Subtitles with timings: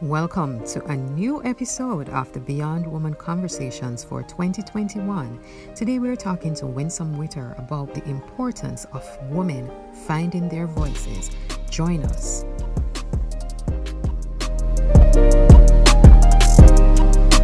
[0.00, 5.38] Welcome to a new episode of the Beyond Woman Conversations for 2021.
[5.76, 9.70] Today we're talking to Winsome Witter about the importance of women
[10.04, 11.30] finding their voices.
[11.70, 12.44] Join us.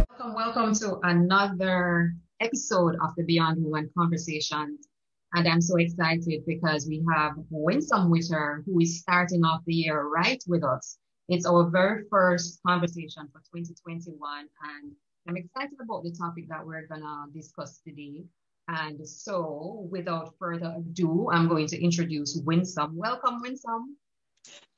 [0.09, 2.11] Welcome, welcome to another
[2.41, 4.89] episode of the Beyond Woman Conversations.
[5.33, 10.03] And I'm so excited because we have Winsome Witter, who is starting off the year
[10.03, 10.97] right with us.
[11.31, 14.19] It's our very first conversation for 2021.
[14.41, 14.91] And
[15.29, 18.25] I'm excited about the topic that we're going to discuss today.
[18.67, 22.97] And so, without further ado, I'm going to introduce Winsome.
[22.97, 23.95] Welcome, Winsome.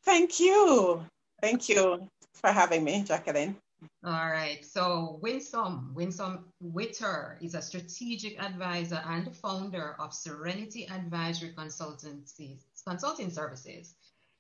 [0.06, 1.04] Thank you.
[1.42, 3.58] Thank you for having me, Jacqueline.
[4.06, 4.64] All right.
[4.64, 13.32] So Winsome, Winsome Witter is a strategic advisor and founder of Serenity Advisory Consultancy Consulting
[13.32, 13.96] Services.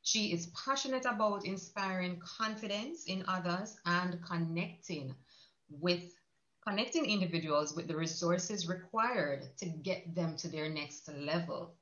[0.06, 5.16] She is passionate about inspiring confidence in others and connecting
[5.70, 6.14] with
[6.68, 11.76] connecting individuals with the resources required to get them to their next level.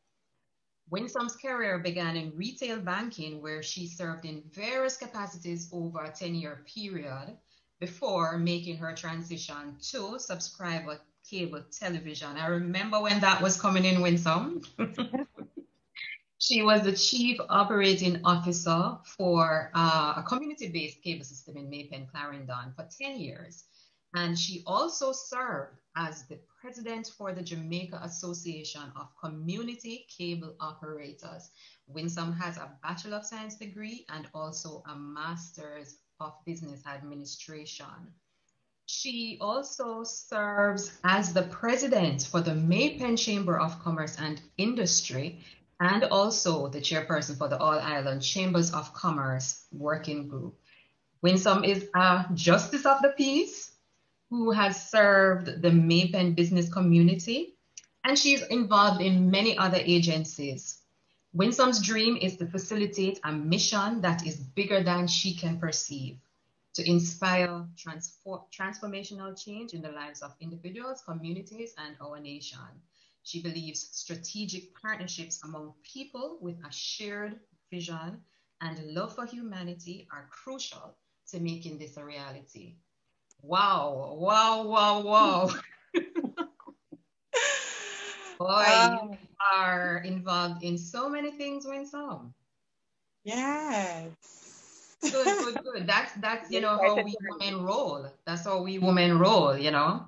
[0.91, 6.35] Winsome's career began in retail banking, where she served in various capacities over a 10
[6.35, 7.37] year period
[7.79, 12.37] before making her transition to subscriber cable television.
[12.37, 14.61] I remember when that was coming in Winsome.
[16.51, 22.07] she was the chief operating officer for uh, a community-based cable system in May Pen,
[22.11, 23.63] Clarendon for 10 years.
[24.15, 31.51] And she also served as the president for the Jamaica Association of Community Cable Operators.
[31.87, 38.13] Winsome has a Bachelor of Science degree and also a Master's of Business Administration.
[38.87, 45.39] She also serves as the president for the May Pen Chamber of Commerce and Industry
[45.81, 50.55] and also the chairperson for the All Island Chambers of Commerce Working Group.
[51.21, 53.73] Winsome is a justice of the peace
[54.29, 57.55] who has served the May Pen business community,
[58.05, 60.81] and she's involved in many other agencies
[61.33, 66.17] Winsome's dream is to facilitate a mission that is bigger than she can perceive,
[66.73, 72.59] to inspire transfor- transformational change in the lives of individuals, communities, and our nation.
[73.23, 77.39] She believes strategic partnerships among people with a shared
[77.71, 78.21] vision
[78.61, 80.97] and love for humanity are crucial
[81.31, 82.75] to making this a reality.
[83.41, 85.49] Wow, wow, wow, wow.
[88.39, 89.17] Boy, you
[89.55, 92.33] are involved in so many things, Winsome.
[93.23, 94.11] Yes.
[95.01, 95.87] Good, good, good.
[95.87, 98.07] That's that's you know how we women roll.
[98.25, 99.57] That's how we women roll.
[99.57, 100.05] You know.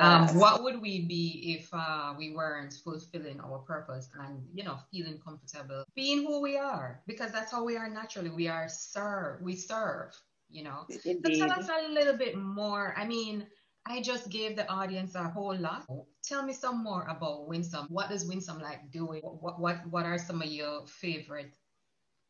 [0.00, 0.32] Um, yes.
[0.32, 4.78] Um, what would we be if uh, we weren't fulfilling our purpose and you know
[4.90, 7.00] feeling comfortable being who we are?
[7.06, 8.30] Because that's how we are naturally.
[8.30, 9.40] We are serve.
[9.42, 10.14] We serve.
[10.50, 10.86] You know.
[11.04, 11.36] Indeed.
[11.38, 12.94] So tell us a little bit more.
[12.96, 13.46] I mean,
[13.86, 15.86] I just gave the audience a whole lot.
[16.22, 17.86] Tell me some more about Winsome.
[17.90, 19.20] What does Winsome like doing?
[19.22, 21.54] What what what are some of your favorite,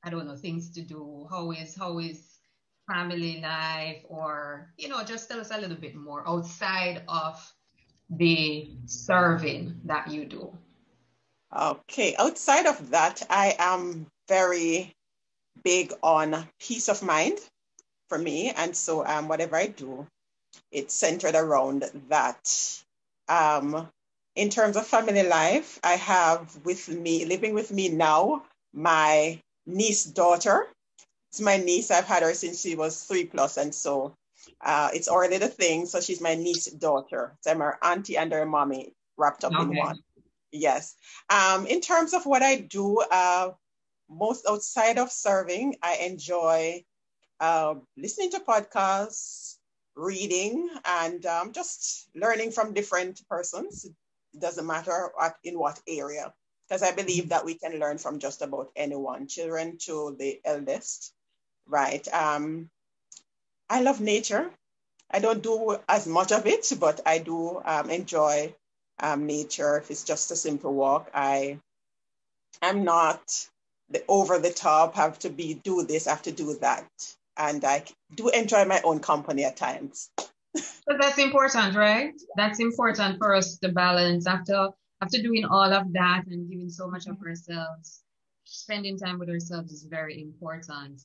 [0.02, 1.26] I don't know, things to do?
[1.30, 2.33] How is how is
[2.86, 7.52] family life or you know, just tell us a little bit more outside of
[8.10, 10.52] the serving that you do.
[11.56, 14.92] Okay, outside of that, I am very
[15.62, 17.38] big on peace of mind
[18.08, 18.50] for me.
[18.50, 20.06] And so um, whatever I do,
[20.72, 22.82] it's centered around that.
[23.28, 23.88] Um,
[24.36, 28.42] in terms of family life, I have with me, living with me now,
[28.72, 30.66] my niece daughter.
[31.34, 31.90] It's my niece.
[31.90, 34.14] I've had her since she was three plus, and so
[34.60, 35.84] uh, it's already the thing.
[35.84, 37.36] So she's my niece daughter.
[37.40, 39.62] So I'm her auntie and her mommy wrapped up okay.
[39.62, 39.98] in one.
[40.52, 40.94] Yes.
[41.28, 43.50] Um, in terms of what I do, uh,
[44.08, 46.84] most outside of serving, I enjoy
[47.40, 49.56] uh, listening to podcasts,
[49.96, 53.86] reading and um, just learning from different persons.
[53.86, 56.32] It doesn't matter what, in what area,
[56.68, 61.12] because I believe that we can learn from just about anyone, children to the eldest,
[61.68, 62.06] right?
[62.12, 62.70] Um,
[63.68, 64.50] I love nature.
[65.10, 68.54] I don't do as much of it, but I do um, enjoy
[68.98, 69.76] um, nature.
[69.78, 71.58] If it's just a simple walk, I
[72.62, 73.48] I'm not
[73.90, 76.88] the over the top, have to be do this, have to do that
[77.36, 77.84] and I
[78.14, 80.10] do enjoy my own company at times.
[80.86, 82.12] that's important, right?
[82.36, 84.68] That's important for us to balance after
[85.02, 88.02] after doing all of that and giving so much of ourselves.
[88.44, 91.00] Spending time with ourselves is very important.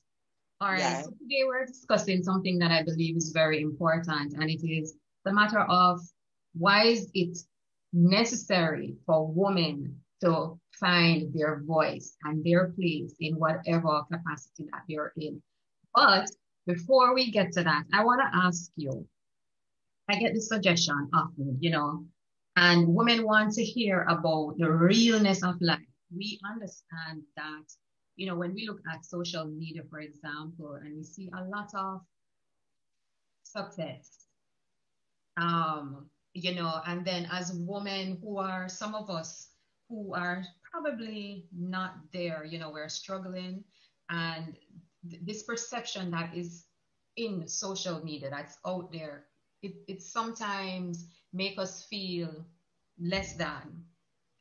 [0.62, 0.80] All right.
[0.80, 1.04] Yeah.
[1.04, 5.32] So today we're discussing something that I believe is very important, and it is the
[5.32, 6.02] matter of
[6.54, 7.38] why is it
[7.94, 15.14] necessary for women to find their voice and their place in whatever capacity that they're
[15.18, 15.42] in.
[15.96, 16.30] But
[16.68, 19.08] before we get to that, I want to ask you.
[20.10, 22.04] I get this suggestion often, you know,
[22.56, 25.80] and women want to hear about the realness of life.
[26.16, 27.64] We understand that,
[28.20, 31.70] you know, when we look at social media, for example, and we see a lot
[31.76, 32.02] of
[33.44, 34.28] success,
[35.38, 39.50] um, you know, and then as women who are, some of us
[39.90, 43.64] who are probably not there, you know, we're struggling
[44.10, 44.58] and
[45.10, 46.66] th- this perception that is
[47.18, 49.26] in social media that's out there,
[49.62, 52.46] it, it sometimes make us feel
[53.00, 53.86] less than,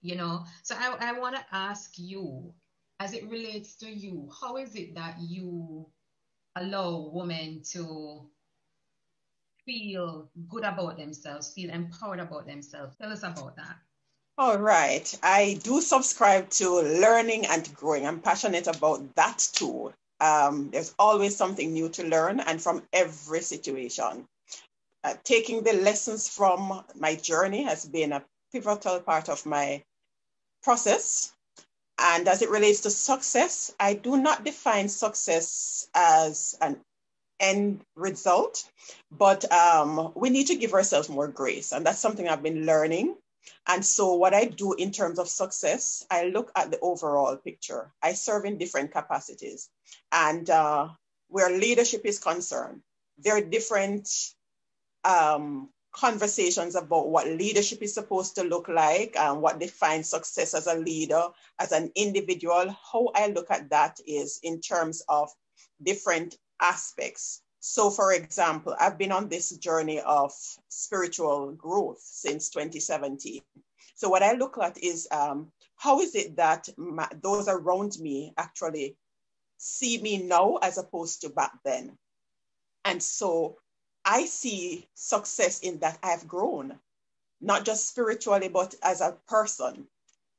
[0.03, 0.45] you know.
[0.63, 2.53] So I, I want to ask you,
[3.01, 5.87] as it relates to you, how is it that you
[6.57, 8.29] allow women to
[9.65, 12.97] feel good about themselves, feel empowered about themselves?
[12.97, 13.77] Tell us about that.
[14.37, 15.19] All right.
[15.23, 18.07] I do subscribe to learning and growing.
[18.07, 19.93] I'm passionate about that too.
[20.21, 24.27] Um, there's always something new to learn, and from every situation.
[25.05, 29.83] Uh, taking the lessons from my journey has been a pivotal part of my
[30.63, 31.33] process.
[31.99, 36.81] And as it relates to success, I do not define success as an
[37.41, 38.69] end result,
[39.11, 41.73] but um, we need to give ourselves more grace.
[41.73, 43.17] And that's something I've been learning.
[43.67, 47.93] And so, what I do in terms of success, I look at the overall picture.
[48.03, 49.69] I serve in different capacities.
[50.13, 50.89] And uh,
[51.29, 52.83] where leadership is concerned,
[53.19, 54.09] there are different
[55.05, 60.67] um, conversations about what leadership is supposed to look like and what defines success as
[60.69, 61.25] a leader,
[61.59, 62.71] as an individual.
[62.93, 65.31] How I look at that is in terms of
[65.83, 67.43] different aspects.
[67.61, 70.33] So, for example, I've been on this journey of
[70.69, 73.43] spiritual growth since 2017.
[73.97, 78.33] So, what I look at is um, how is it that my, those around me
[78.39, 78.97] actually
[79.57, 81.99] see me now as opposed to back then?
[82.85, 83.57] And so,
[84.11, 86.79] I see success in that I've grown,
[87.43, 89.87] not just spiritually, but as a person.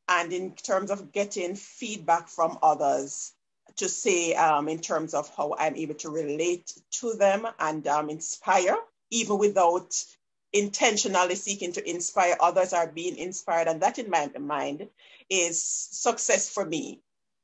[0.08, 3.32] And in terms of getting feedback from others,
[3.76, 8.10] to say um, in terms of how I'm able to relate to them and um,
[8.10, 8.76] inspire,
[9.12, 10.04] even without
[10.52, 13.68] intentionally seeking to inspire others are being inspired.
[13.68, 14.90] And that, in my mind,
[15.30, 17.02] is success for me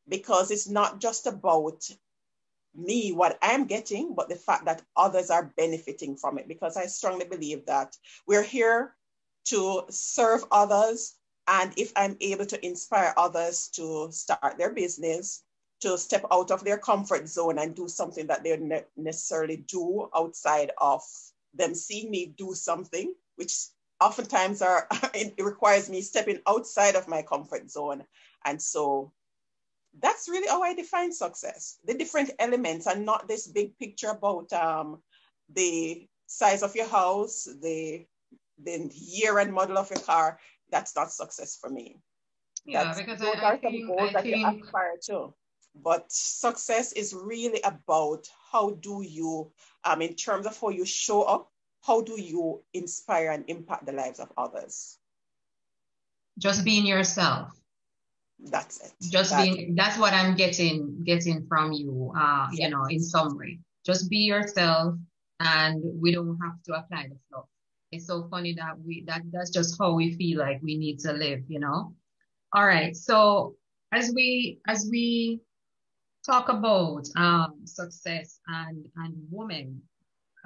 [0.10, 1.88] because it's not just about
[2.76, 6.48] me, what I'm getting, but the fact that others are benefiting from it.
[6.48, 7.96] Because I strongly believe that
[8.28, 8.96] we're here
[9.46, 11.16] to serve others.
[11.48, 15.44] And if I'm able to inspire others to start their business,
[15.82, 20.10] to step out of their comfort zone and do something that they ne- necessarily do
[20.16, 21.02] outside of
[21.54, 23.68] them seeing me do something, which
[24.02, 28.04] oftentimes are it requires me stepping outside of my comfort zone.
[28.46, 29.12] And so
[30.02, 31.78] that's really how I define success.
[31.86, 35.02] The different elements are not this big picture about um,
[35.54, 38.06] the size of your house, the
[38.64, 40.40] the year and model of your car.
[40.72, 41.98] That's not success for me.
[42.66, 44.38] Yeah, that's, because those I, are I some think, goals I that think...
[44.38, 45.34] you aspire to
[45.84, 49.52] but success is really about how do you
[49.84, 51.52] um, in terms of how you show up
[51.84, 54.98] how do you inspire and impact the lives of others
[56.38, 57.50] just being yourself
[58.40, 59.76] that's it just that's being it.
[59.76, 62.60] that's what i'm getting getting from you uh yes.
[62.60, 64.96] you know in summary just be yourself
[65.40, 67.46] and we don't have to apply the fluff
[67.92, 71.14] it's so funny that we that that's just how we feel like we need to
[71.14, 71.94] live you know
[72.54, 73.56] all right so
[73.94, 75.40] as we as we
[76.26, 79.82] talk about um, success and and women,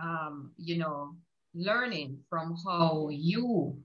[0.02, 1.16] um, you know,
[1.56, 3.78] learning from how you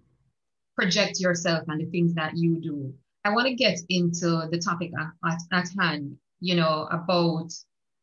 [0.76, 2.92] project yourself and the things that you do.
[3.24, 4.92] I want to get into the topic
[5.24, 7.50] at, at, hand, you know, about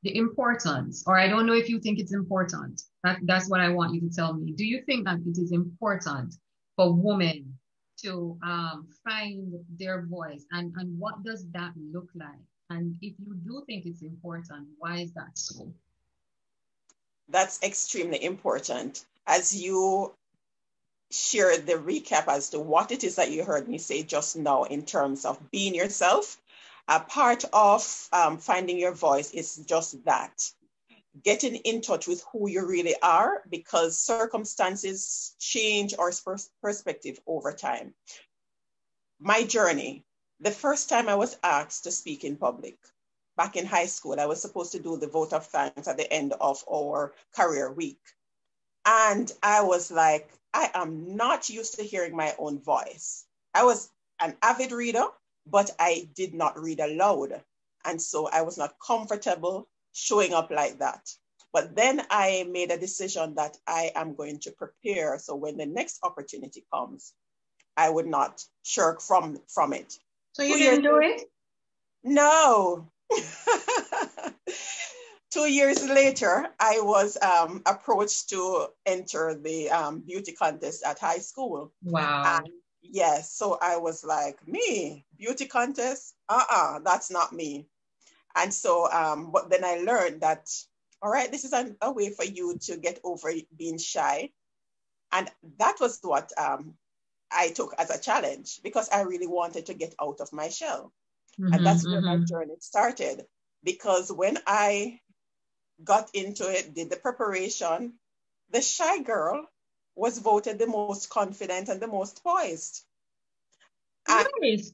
[0.04, 2.82] the importance, or I don't know if you think it's important.
[3.04, 4.51] That, that's what I want you to tell me.
[4.54, 6.36] Do you think that it is important
[6.75, 7.58] for women
[8.04, 12.42] to um, find their voice, and and what does that look like?
[12.72, 15.72] And if you do think it's important, why is that so?
[17.30, 19.06] That's extremely important.
[19.28, 20.13] As you
[21.12, 24.63] share the recap as to what it is that you heard me say just now
[24.63, 26.41] in terms of being yourself,
[26.88, 30.51] a part of um, finding your voice is just that
[31.24, 36.12] getting in touch with who you really are because circumstances change our
[36.62, 37.94] perspective over time.
[39.20, 40.06] My journey
[40.41, 42.77] the first time I was asked to speak in public,
[43.38, 46.12] back in high school, I was supposed to do the vote of thanks at the
[46.12, 48.01] end of our career week.
[48.84, 53.25] And I was like, I am not used to hearing my own voice.
[53.53, 53.89] I was
[54.20, 55.05] an avid reader,
[55.48, 57.41] but I did not read aloud.
[57.86, 61.10] And so I was not comfortable showing up like that.
[61.53, 65.20] But then I made a decision that I am going to prepare.
[65.20, 67.13] So when the next opportunity comes,
[67.75, 69.98] I would not shirk from, from it.
[70.34, 71.29] So you Two didn't do it?
[72.03, 72.89] No.
[75.32, 81.20] Two years later, I was um, approached to enter the um, beauty contest at high
[81.20, 81.72] school.
[81.84, 82.42] Wow.
[82.44, 82.50] And
[82.82, 86.16] yes, so I was like, me, beauty contest?
[86.28, 87.68] Uh-uh, that's not me.
[88.36, 90.50] And so, um, but then I learned that,
[91.02, 94.32] all right, this is an, a way for you to get over being shy.
[95.14, 96.74] And that was what um,
[97.32, 100.92] I took as a challenge because I really wanted to get out of my shell.
[101.40, 102.20] Mm-hmm, and that's where mm-hmm.
[102.20, 103.26] my journey started.
[103.64, 105.00] Because when I
[105.84, 107.94] got into it, did the preparation,
[108.51, 109.48] the shy girl
[109.96, 112.84] was voted the most confident and the most poised.
[114.08, 114.74] Nice.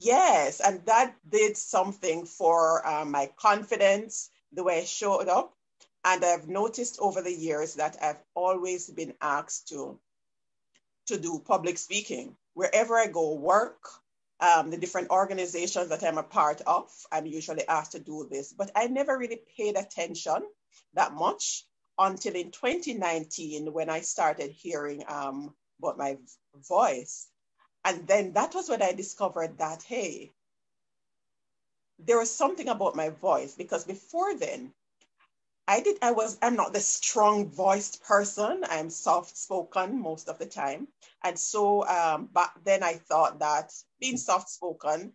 [0.00, 5.54] yes, and that did something for uh, my confidence, the way I showed up.
[6.04, 9.98] And I've noticed over the years that I've always been asked to,
[11.06, 12.36] to do public speaking.
[12.54, 13.88] Wherever I go, work,
[14.40, 18.52] um, the different organizations that I'm a part of, I'm usually asked to do this,
[18.52, 20.42] but I never really paid attention
[20.94, 21.64] that much
[21.98, 26.18] until in 2019 when I started hearing um, about my
[26.68, 27.28] voice.
[27.84, 30.32] And then that was when I discovered that, hey,
[31.98, 34.72] there was something about my voice because before then,
[35.68, 38.64] I did, I was, I'm not the strong voiced person.
[38.68, 40.86] I'm soft spoken most of the time.
[41.24, 42.30] And so um,
[42.64, 45.12] then I thought that being soft spoken,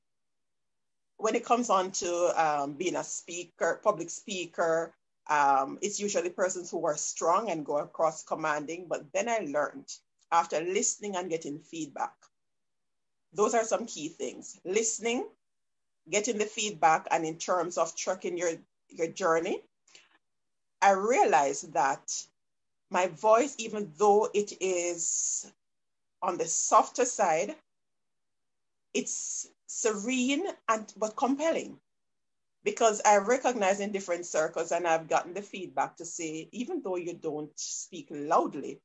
[1.18, 4.94] when it comes on to um, being a speaker, public speaker,
[5.30, 8.88] um, it's usually persons who are strong and go across commanding.
[8.90, 9.88] But then I learned
[10.32, 12.14] after listening and getting feedback.
[13.34, 14.60] Those are some key things.
[14.66, 15.26] Listening,
[16.10, 18.52] getting the feedback, and in terms of tracking your,
[18.90, 19.62] your journey,
[20.82, 22.26] I realized that
[22.90, 25.52] my voice, even though it is
[26.22, 27.56] on the softer side,
[28.94, 31.80] it's serene and but compelling
[32.64, 36.98] because I recognize in different circles and I've gotten the feedback to say, even though
[36.98, 38.82] you don't speak loudly,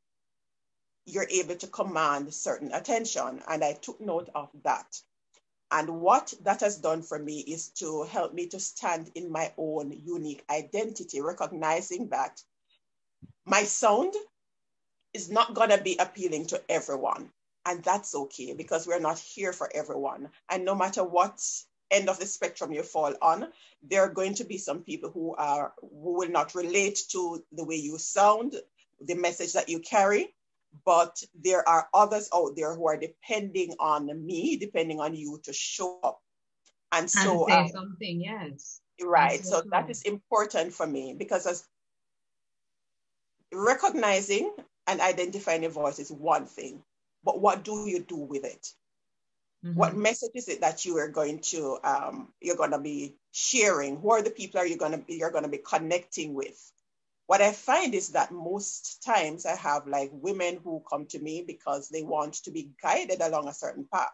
[1.06, 3.42] you're able to command certain attention.
[3.48, 5.02] And I took note of that.
[5.70, 9.52] And what that has done for me is to help me to stand in my
[9.56, 12.40] own unique identity, recognizing that
[13.44, 14.14] my sound
[15.12, 17.30] is not going to be appealing to everyone.
[17.64, 20.30] And that's okay because we're not here for everyone.
[20.48, 21.42] And no matter what
[21.90, 23.48] end of the spectrum you fall on,
[23.82, 27.64] there are going to be some people who are who will not relate to the
[27.64, 28.54] way you sound,
[29.00, 30.32] the message that you carry
[30.84, 35.52] but there are others out there who are depending on me, depending on you to
[35.52, 36.20] show up.
[36.92, 38.80] And so, and say um, something, yes.
[39.02, 39.44] Right.
[39.44, 41.64] So, so that is important for me because as
[43.52, 44.52] recognizing
[44.86, 46.82] and identifying your voice is one thing,
[47.24, 48.68] but what do you do with it?
[49.64, 49.78] Mm-hmm.
[49.78, 53.96] What message is it that you are going to um, you're going to be sharing?
[53.96, 56.72] Who are the people are you going to be you're going to be connecting with?
[57.26, 61.44] What I find is that most times I have like women who come to me
[61.46, 64.12] because they want to be guided along a certain path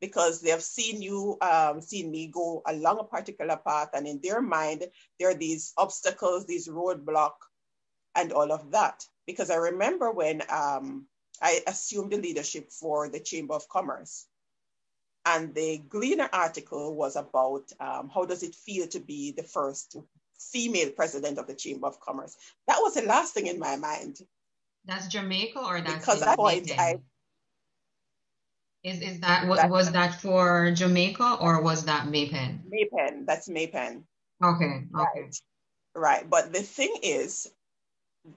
[0.00, 4.20] because they have seen you, um, seen me go along a particular path, and in
[4.22, 4.84] their mind,
[5.18, 7.34] there are these obstacles, these roadblock,
[8.14, 9.04] and all of that.
[9.26, 11.06] Because I remember when um,
[11.40, 14.26] I assumed the leadership for the Chamber of Commerce,
[15.26, 19.96] and the Gleaner article was about um, how does it feel to be the first
[20.40, 22.36] female president of the Chamber of Commerce.
[22.66, 24.18] That was the last thing in my mind.
[24.86, 27.00] That's Jamaica or that's because that point I
[28.82, 32.62] is is that was, was that for Jamaica or was that May Pen?
[32.72, 34.04] Maypen, that's May Pen.
[34.42, 35.20] Okay, okay.
[35.20, 35.40] Right.
[35.94, 36.30] right.
[36.30, 37.52] But the thing is,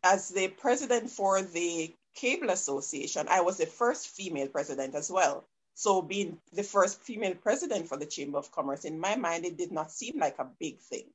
[0.03, 5.45] as the president for the Cable Association, I was the first female president as well.
[5.75, 9.57] So being the first female president for the Chamber of Commerce, in my mind, it
[9.57, 11.05] did not seem like a big thing.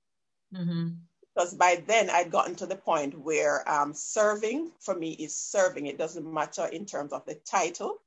[0.55, 0.89] Mm-hmm.
[1.35, 5.87] Because by then I'd gotten to the point where um, serving for me is serving.
[5.87, 7.99] It doesn't matter in terms of the title.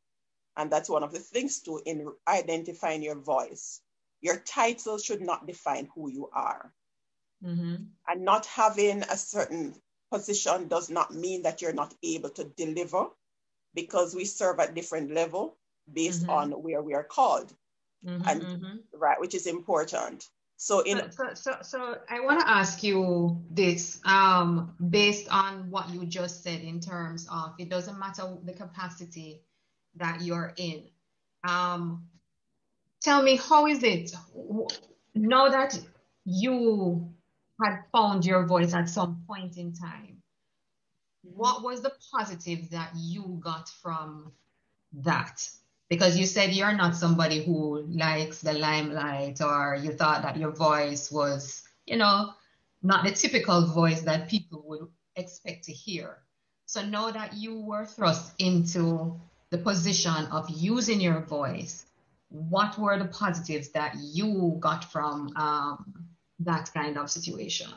[0.58, 3.80] And that's one of the things too in identifying your voice.
[4.20, 6.74] Your title should not define who you are.
[7.44, 7.76] Mm-hmm.
[8.08, 9.76] And not having a certain
[10.12, 13.08] position does not mean that you're not able to deliver
[13.74, 15.58] because we serve at different level
[15.92, 16.30] based mm-hmm.
[16.30, 17.52] on where we are called.
[18.06, 18.76] Mm-hmm, and mm-hmm.
[18.94, 20.28] right, which is important.
[20.64, 25.90] So in so so, so I want to ask you this um, based on what
[25.90, 29.42] you just said in terms of it doesn't matter the capacity
[29.96, 30.84] that you're in.
[31.44, 32.06] Um,
[33.02, 34.12] tell me how is it
[35.16, 35.80] now that
[36.26, 37.12] you
[37.60, 40.22] had found your voice at some point in time.
[41.24, 44.32] What was the positive that you got from
[44.94, 45.42] that?
[45.92, 50.52] Because you said you're not somebody who likes the limelight, or you thought that your
[50.52, 52.32] voice was, you know,
[52.82, 56.20] not the typical voice that people would expect to hear.
[56.66, 59.20] So know that you were thrust into
[59.50, 61.86] the position of using your voice,
[62.30, 66.08] what were the positives that you got from um,
[66.40, 67.70] that kind of situation?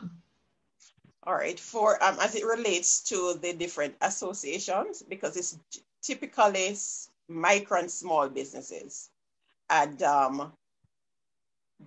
[1.24, 5.58] All right, for um, as it relates to the different associations, because it's
[6.00, 6.76] typically
[7.28, 9.10] micro and small businesses,
[9.70, 10.52] and um,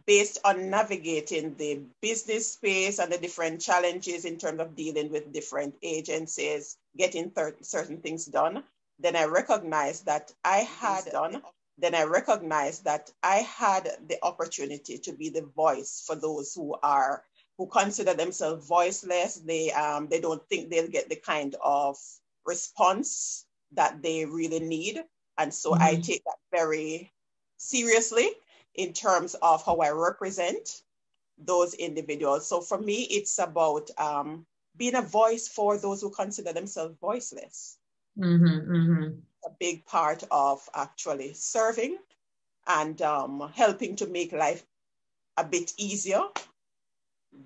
[0.06, 5.34] based on navigating the business space and the different challenges in terms of dealing with
[5.34, 8.64] different agencies, getting certain things done,
[9.00, 11.42] then I recognized that I had done,
[11.78, 16.76] then I recognized that I had the opportunity to be the voice for those who
[16.84, 17.24] are
[17.58, 19.36] who consider themselves voiceless.
[19.36, 21.98] They um, they don't think they'll get the kind of
[22.46, 25.04] response that they really need.
[25.38, 25.84] And so mm-hmm.
[25.84, 27.12] I take that very
[27.58, 28.30] seriously
[28.76, 30.82] in terms of how I represent
[31.38, 32.48] those individuals.
[32.48, 37.78] So for me, it's about um, being a voice for those who consider themselves voiceless.
[38.18, 39.10] Mm-hmm, mm-hmm.
[39.46, 41.98] A big part of actually serving
[42.68, 44.66] and um, helping to make life
[45.38, 46.22] a bit easier.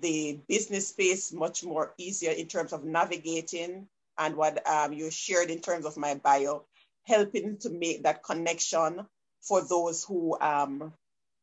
[0.00, 5.50] The business space much more easier in terms of navigating and what um, you shared
[5.50, 6.64] in terms of my bio,
[7.04, 9.06] helping to make that connection
[9.40, 10.92] for those who um,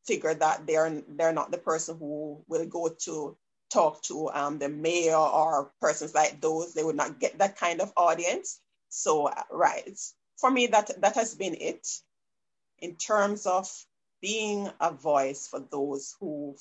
[0.05, 3.37] figure that they're they're not the person who will go to
[3.71, 6.73] talk to um, the mayor or persons like those.
[6.73, 8.59] They would not get that kind of audience.
[8.89, 9.99] So uh, right,
[10.37, 11.87] for me that that has been it
[12.79, 13.69] in terms of
[14.21, 16.55] being a voice for those who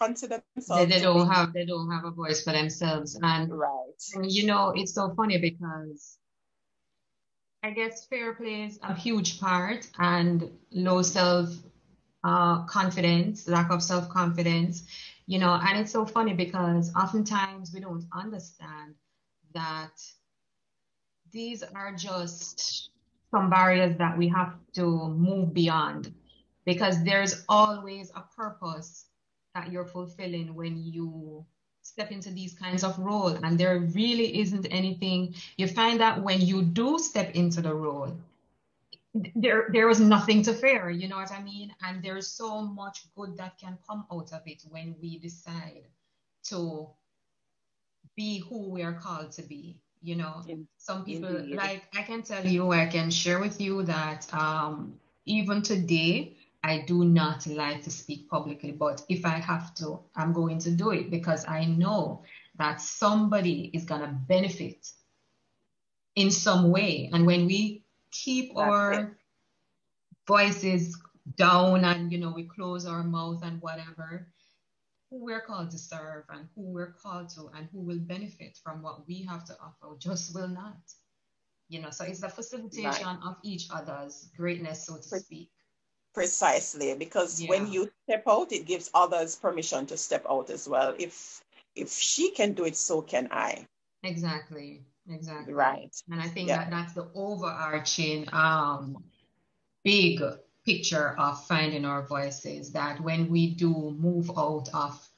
[0.00, 0.88] consider themselves.
[0.88, 4.00] They, they don't have they don't have a voice for themselves, and right.
[4.14, 6.17] And you know it's so funny because
[7.62, 11.50] I guess fear plays a huge part, and low self
[12.22, 14.86] uh, confidence, lack of self confidence,
[15.26, 18.94] you know, and it's so funny because oftentimes we don't understand
[19.54, 19.92] that
[21.32, 22.90] these are just
[23.30, 26.14] some barriers that we have to move beyond
[26.64, 29.06] because there's always a purpose
[29.54, 31.44] that you're fulfilling when you
[31.88, 36.40] step into these kinds of roles and there really isn't anything you find that when
[36.40, 38.12] you do step into the role.
[39.34, 41.74] There there was nothing to fear you know what i mean?
[41.84, 45.84] And there's so much good that can come out of it when we decide
[46.50, 46.88] to
[48.14, 50.44] be who we are called to be you know?
[50.76, 51.56] Some people Indeed.
[51.56, 56.78] like i can tell you i can share with you that um, even today i
[56.86, 60.90] do not like to speak publicly but if i have to i'm going to do
[60.90, 62.22] it because i know
[62.58, 64.90] that somebody is going to benefit
[66.16, 69.08] in some way and when we keep That's our it.
[70.26, 70.96] voices
[71.36, 74.28] down and you know we close our mouth and whatever
[75.10, 78.82] who we're called to serve and who we're called to and who will benefit from
[78.82, 80.76] what we have to offer just will not
[81.68, 83.18] you know so it's the facilitation right.
[83.24, 85.50] of each other's greatness so to speak
[86.18, 87.48] precisely because yeah.
[87.50, 91.42] when you step out it gives others permission to step out as well if
[91.74, 93.66] if she can do it so can i
[94.02, 95.54] exactly Exactly.
[95.54, 95.94] Right.
[96.10, 96.58] And I think yeah.
[96.58, 99.02] that that's the overarching um,
[99.84, 100.20] big
[100.64, 105.08] picture of finding our voices that when we do move out of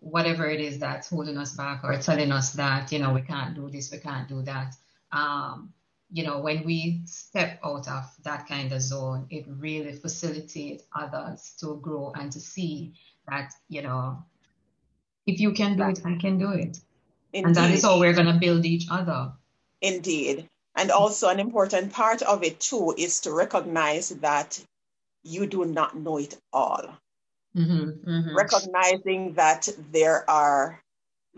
[0.00, 3.54] whatever it is that's holding us back or telling us that, you know, we can't
[3.54, 4.74] do this, we can't do that.
[5.12, 5.72] Um,
[6.10, 11.54] you know, when we step out of that kind of zone, it really facilitates others
[11.60, 12.94] to grow and to see
[13.28, 14.24] that, you know,
[15.26, 16.80] if you can do it, I can do it.
[17.32, 17.46] Indeed.
[17.46, 19.32] And that is how we're going to build each other.
[19.82, 20.48] Indeed.
[20.74, 24.64] And also, an important part of it too is to recognize that
[25.24, 26.84] you do not know it all.
[27.56, 28.36] Mm-hmm, mm-hmm.
[28.36, 30.80] Recognizing that there are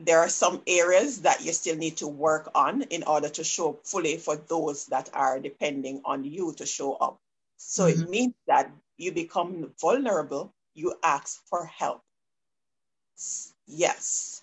[0.05, 3.71] there are some areas that you still need to work on in order to show
[3.71, 7.19] up fully for those that are depending on you to show up.
[7.57, 8.03] So mm-hmm.
[8.03, 12.03] it means that you become vulnerable, you ask for help.
[13.67, 14.43] Yes.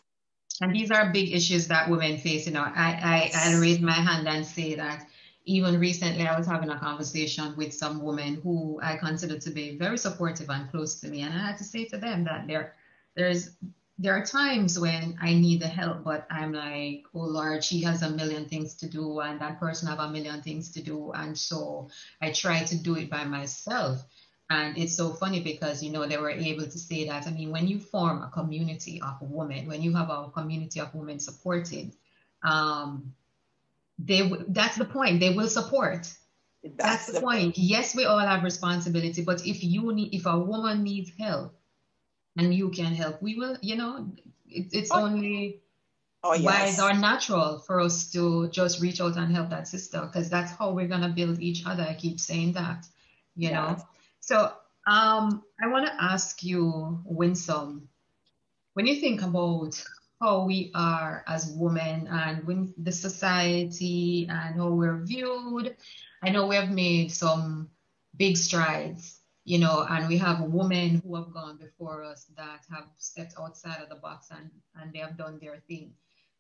[0.62, 2.48] And these are big issues that women face.
[2.48, 5.08] You know, I, I, I raise my hand and say that
[5.46, 9.78] even recently I was having a conversation with some women who I consider to be
[9.78, 11.22] very supportive and close to me.
[11.22, 12.74] And I had to say to them that there
[13.15, 13.52] there's
[14.00, 18.04] there are times when I need the help, but I'm like, oh Lord, she has
[18.04, 21.38] a million things to do, and that person have a million things to do, and
[21.38, 21.90] so
[22.22, 24.04] I try to do it by myself.
[24.50, 27.28] And it's so funny because, you know, they were able to say that.
[27.28, 30.94] I mean, when you form a community of women, when you have a community of
[30.96, 31.92] women supported,
[32.44, 33.14] um,
[34.00, 35.20] they that's the point.
[35.20, 36.08] They will support.
[36.64, 37.56] That's, that's the, point.
[37.56, 37.58] point.
[37.58, 41.57] Yes, we all have responsibility, but if you need, if a woman needs help,
[42.38, 43.58] and you can help, we will.
[43.62, 44.12] You know,
[44.47, 45.04] it, it's oh.
[45.04, 45.62] only
[46.23, 46.78] oh, yes.
[46.78, 50.52] wise or natural for us to just reach out and help that sister because that's
[50.52, 51.84] how we're gonna build each other.
[51.84, 52.86] I keep saying that.
[53.36, 53.54] You yes.
[53.54, 53.84] know.
[54.19, 54.54] So
[54.88, 57.88] um, I want to ask you, Winsome,
[58.73, 59.84] when you think about
[60.21, 65.76] how we are as women and when the society and how we're viewed.
[66.23, 67.69] I know we have made some
[68.15, 69.16] big strides,
[69.48, 73.82] you know, and we have women who have gone before us that have stepped outside
[73.82, 75.94] of the box and, and they have done their thing.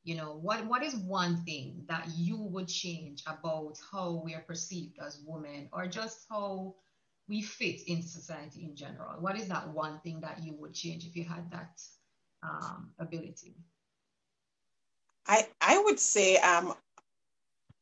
[0.03, 4.41] You know, what, what is one thing that you would change about how we are
[4.41, 6.75] perceived as women or just how
[7.29, 9.21] we fit in society in general?
[9.21, 11.81] What is that one thing that you would change if you had that
[12.43, 13.55] um, ability?
[15.25, 16.73] I, I would say um,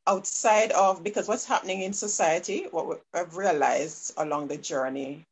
[0.07, 5.25] outside of, because what's happening in society, what I've realized along the journey,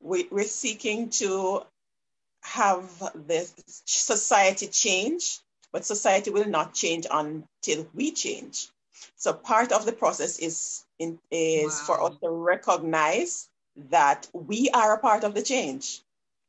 [0.00, 1.62] we, we're seeking to
[2.42, 2.84] have
[3.26, 3.54] this
[3.86, 5.38] society change,
[5.72, 8.68] but society will not change until we change.
[9.16, 11.86] So part of the process is, in, is wow.
[11.86, 13.48] for us to recognize
[13.90, 16.02] that we are a part of the change.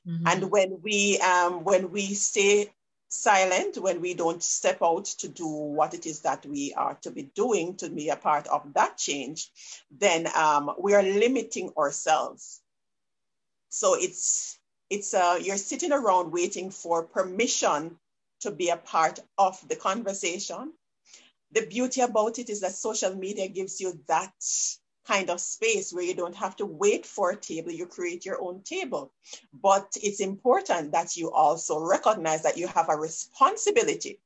[0.08, 0.28] Mm-hmm.
[0.28, 2.70] And when we um, when we stay
[3.14, 7.12] silent, when we don't step out to do what it is that we are to
[7.12, 9.50] be doing to be a part of that change,
[9.92, 12.62] then um, we are limiting ourselves.
[13.70, 17.98] So it's it's uh, you're sitting around waiting for permission
[18.42, 20.74] to be a part of the conversation.
[21.52, 24.34] The beauty about it is that social media gives you that
[25.06, 28.42] kind of space where you don't have to wait for a table, you create your
[28.42, 29.12] own table.
[29.54, 34.20] But it's important that you also recognize that you have a responsibility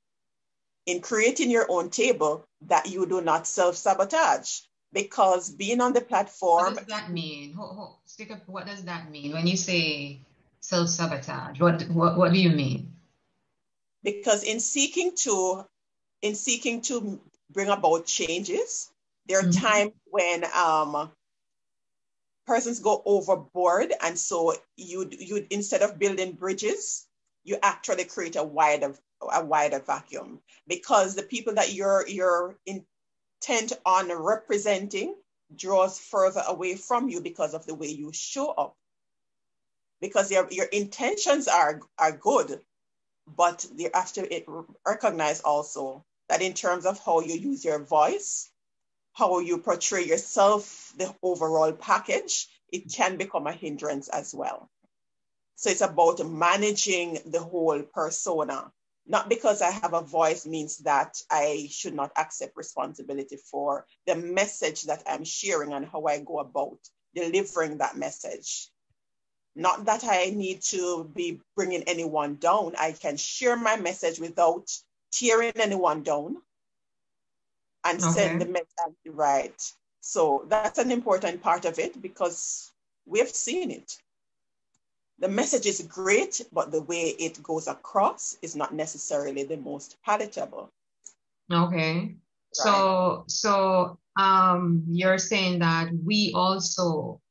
[0.85, 4.61] in creating your own table that you do not self sabotage.
[4.93, 6.73] Because being on the platform.
[6.73, 7.57] What does that mean?
[8.05, 8.47] Speak up.
[8.47, 10.21] What does that mean when you say
[10.61, 11.59] self sabotage?
[11.59, 12.93] What, what, what do you mean?
[14.01, 15.65] Because in seeking to
[16.21, 17.19] in seeking to
[17.51, 18.89] bring about changes,
[19.27, 19.65] there are mm-hmm.
[19.65, 21.11] times when um,
[22.45, 27.05] persons go overboard, and so you you instead of building bridges,
[27.43, 28.95] you actually create a wider
[29.33, 35.15] a wider vacuum because the people that you're you're intent on representing
[35.55, 38.75] draws further away from you because of the way you show up.
[40.01, 42.59] Because your, your intentions are, are good,
[43.25, 48.51] but you have to recognize also that in terms of how you use your voice,
[49.17, 54.69] how you portray yourself, the overall package, it can become a hindrance as well.
[55.55, 58.71] So it's about managing the whole persona.
[59.07, 64.15] Not because I have a voice means that I should not accept responsibility for the
[64.15, 66.77] message that I'm sharing and how I go about
[67.15, 68.69] delivering that message.
[69.55, 72.75] Not that I need to be bringing anyone down.
[72.77, 74.69] I can share my message without
[75.11, 76.37] tearing anyone down
[77.87, 78.11] and okay.
[78.11, 79.71] send the message right.
[80.01, 82.71] So that's an important part of it because
[83.05, 83.97] we've seen it.
[85.19, 89.97] The message is great, but the way it goes across is not necessarily the most
[90.05, 90.69] palatable.
[91.51, 91.95] Okay.
[91.95, 92.15] Right.
[92.51, 97.21] So so um you're saying that we also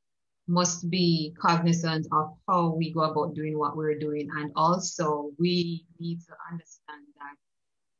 [0.47, 5.85] must be cognizant of how we go about doing what we're doing and also we
[5.99, 7.35] need to understand that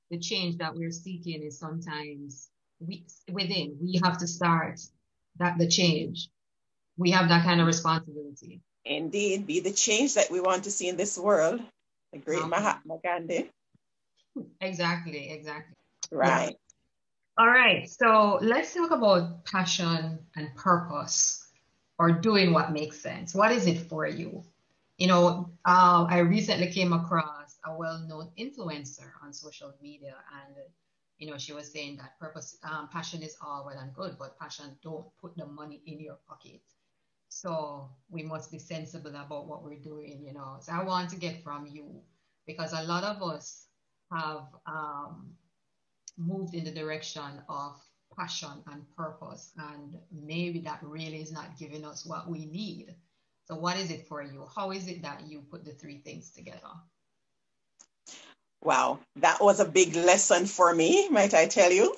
[0.10, 3.78] the change that we're seeking is sometimes we, within.
[3.82, 4.80] We have to start
[5.38, 6.30] that the change.
[6.98, 8.62] We have that kind of responsibility.
[8.86, 11.62] Indeed, be the change that we want to see in this world.
[12.13, 12.46] The great.
[12.48, 13.52] Mahatma Gandhi.
[14.62, 15.76] Exactly, exactly.
[16.12, 16.50] Right.
[16.50, 17.43] Yeah.
[17.43, 17.89] All right.
[17.89, 21.48] So let's talk about passion and purpose
[22.00, 23.36] or doing what makes sense.
[23.36, 24.43] What is it for you?
[24.98, 27.37] You know, uh, I recently came across
[27.67, 30.56] a well-known influencer on social media and
[31.17, 34.39] you know she was saying that purpose um, passion is all well and good but
[34.39, 36.62] passion don't put the money in your pocket.
[37.30, 40.58] So we must be sensible about what we're doing you know.
[40.62, 42.01] So i want to get from you
[42.45, 43.65] because a lot of us
[44.12, 45.32] have um,
[46.17, 47.75] moved in the direction of
[48.17, 52.95] passion and purpose and maybe that really is not giving us what we need.
[53.45, 54.47] So what is it for you?
[54.56, 56.73] How is it that you put the three things together
[58.63, 61.96] Wow, that was a big lesson for me, might I tell you?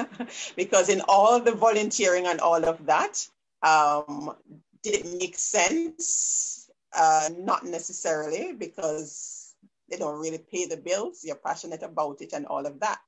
[0.56, 3.26] because in all the volunteering and all of that,
[3.62, 4.36] um,
[4.82, 6.70] did it make sense?
[6.96, 9.54] Uh, not necessarily because
[9.90, 11.22] they don't really pay the bills.
[11.24, 13.00] You're passionate about it and all of that.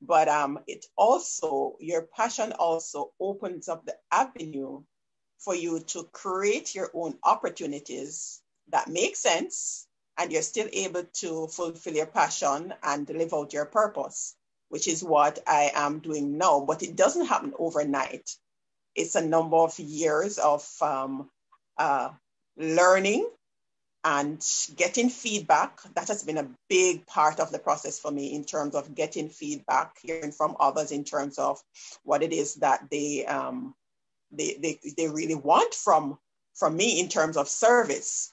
[0.00, 4.82] But um, it also, your passion also opens up the avenue
[5.38, 9.87] for you to create your own opportunities that make sense
[10.18, 14.34] and you're still able to fulfill your passion and live out your purpose,
[14.68, 16.60] which is what I am doing now.
[16.60, 18.28] But it doesn't happen overnight.
[18.96, 21.30] It's a number of years of um,
[21.78, 22.10] uh,
[22.56, 23.30] learning
[24.02, 25.80] and getting feedback.
[25.94, 29.28] That has been a big part of the process for me in terms of getting
[29.28, 31.62] feedback, hearing from others in terms of
[32.02, 33.74] what it is that they um,
[34.32, 36.18] they, they, they really want from
[36.54, 38.32] from me in terms of service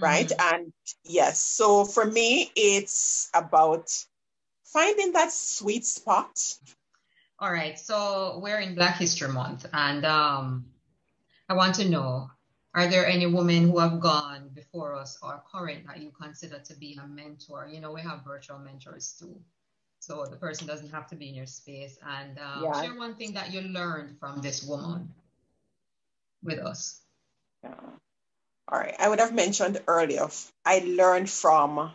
[0.00, 0.28] right?
[0.28, 0.54] Mm-hmm.
[0.54, 0.72] And
[1.04, 3.90] yes, so for me, it's about
[4.64, 6.38] finding that sweet spot.
[7.38, 10.66] All right, so we're in Black History Month, and um,
[11.48, 12.30] I want to know
[12.74, 16.74] are there any women who have gone before us or current that you consider to
[16.76, 17.68] be a mentor?
[17.70, 19.40] You know, we have virtual mentors too.
[19.98, 21.98] So the person doesn't have to be in your space.
[22.06, 22.80] And um, yeah.
[22.80, 25.12] share one thing that you learned from this woman
[26.44, 27.00] with us.
[27.64, 27.74] Yeah.
[28.70, 30.28] All right, I would have mentioned earlier,
[30.64, 31.90] I learned from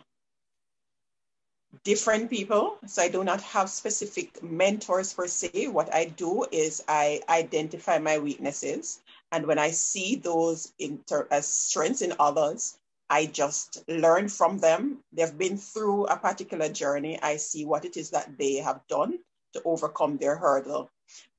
[1.84, 2.78] different people.
[2.86, 5.68] So I do not have specific mentors per se.
[5.68, 9.00] What I do is I identify my weaknesses.
[9.32, 14.98] And when I see those inter- as strengths in others, I just learn from them.
[15.12, 17.18] They've been through a particular journey.
[17.22, 19.18] I see what it is that they have done
[19.54, 20.90] to overcome their hurdle.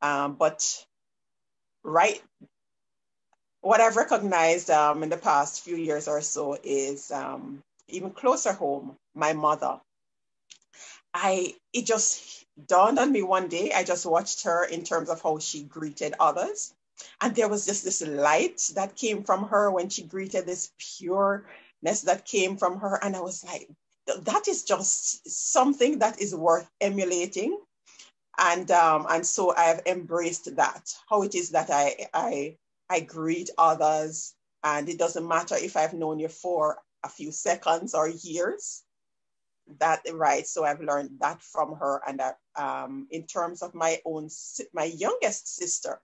[0.02, 0.86] Um, but
[1.84, 2.22] right
[3.68, 8.54] what I've recognized um, in the past few years or so is um, even closer
[8.54, 9.82] home, my mother.
[11.14, 13.74] I it just dawned on me one day.
[13.74, 16.74] I just watched her in terms of how she greeted others,
[17.20, 22.04] and there was just this light that came from her when she greeted this pureness
[22.06, 23.68] that came from her, and I was like,
[24.22, 27.60] that is just something that is worth emulating,
[28.38, 30.96] and um, and so I have embraced that.
[31.10, 32.56] How it is that I I
[32.90, 34.34] I greet others.
[34.64, 38.84] And it doesn't matter if I've known you for a few seconds or years.
[39.80, 40.48] That right.
[40.48, 42.02] So I've learned that from her.
[42.08, 44.30] And that, um, in terms of my own,
[44.74, 46.02] my youngest sister,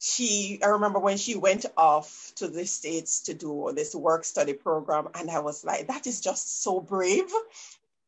[0.00, 4.52] she, I remember when she went off to the States to do this work study
[4.52, 7.30] program, and I was like, that is just so brave.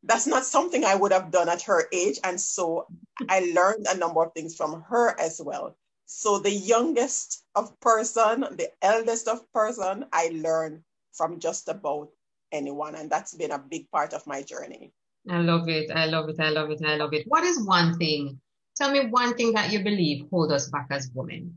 [0.05, 2.21] That's not something I would have done at her age.
[2.25, 2.87] And so
[3.29, 5.77] I learned a number of things from her as well.
[6.13, 12.11] So the youngest of person, the eldest of person, I learn from just about
[12.51, 12.97] anyone.
[12.97, 14.91] And that's been a big part of my journey.
[15.31, 15.89] I love it.
[15.93, 16.41] I love it.
[16.41, 16.83] I love it.
[16.85, 17.29] I love it.
[17.29, 18.41] What is one thing?
[18.75, 21.55] Tell me one thing that you believe hold us back as women.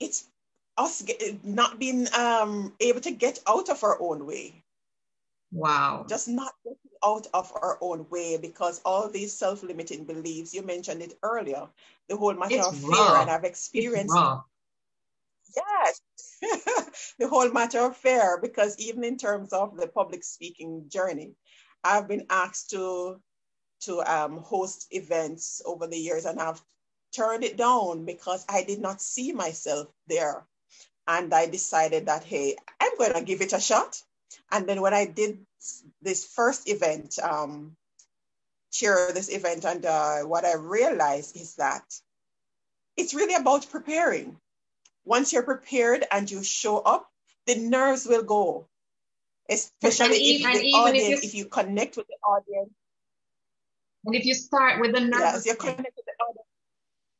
[0.00, 0.26] It's
[0.76, 1.04] us
[1.44, 4.63] not being um, able to get out of our own way.
[5.54, 6.04] Wow.
[6.08, 10.62] Just not getting out of our own way because all these self limiting beliefs, you
[10.62, 11.68] mentioned it earlier,
[12.08, 14.16] the whole matter it's of fear, and I've experienced
[15.56, 16.00] Yes,
[17.18, 21.34] the whole matter of fear, because even in terms of the public speaking journey,
[21.82, 23.20] I've been asked to
[23.82, 26.62] to um, host events over the years, and I've
[27.14, 30.46] turned it down because I did not see myself there,
[31.06, 34.02] and I decided that hey, I'm going to give it a shot.
[34.50, 35.38] And then when I did
[36.02, 37.76] this first event, um,
[38.70, 41.84] chair this event, and uh, what I realized is that
[42.96, 44.36] it's really about preparing.
[45.04, 47.10] Once you're prepared and you show up,
[47.46, 48.66] the nerves will go.
[49.48, 52.70] Especially if the audience, if, if, you connect with the audience.
[54.06, 56.48] And if you start with the nervousness, yes, you connect with the audience.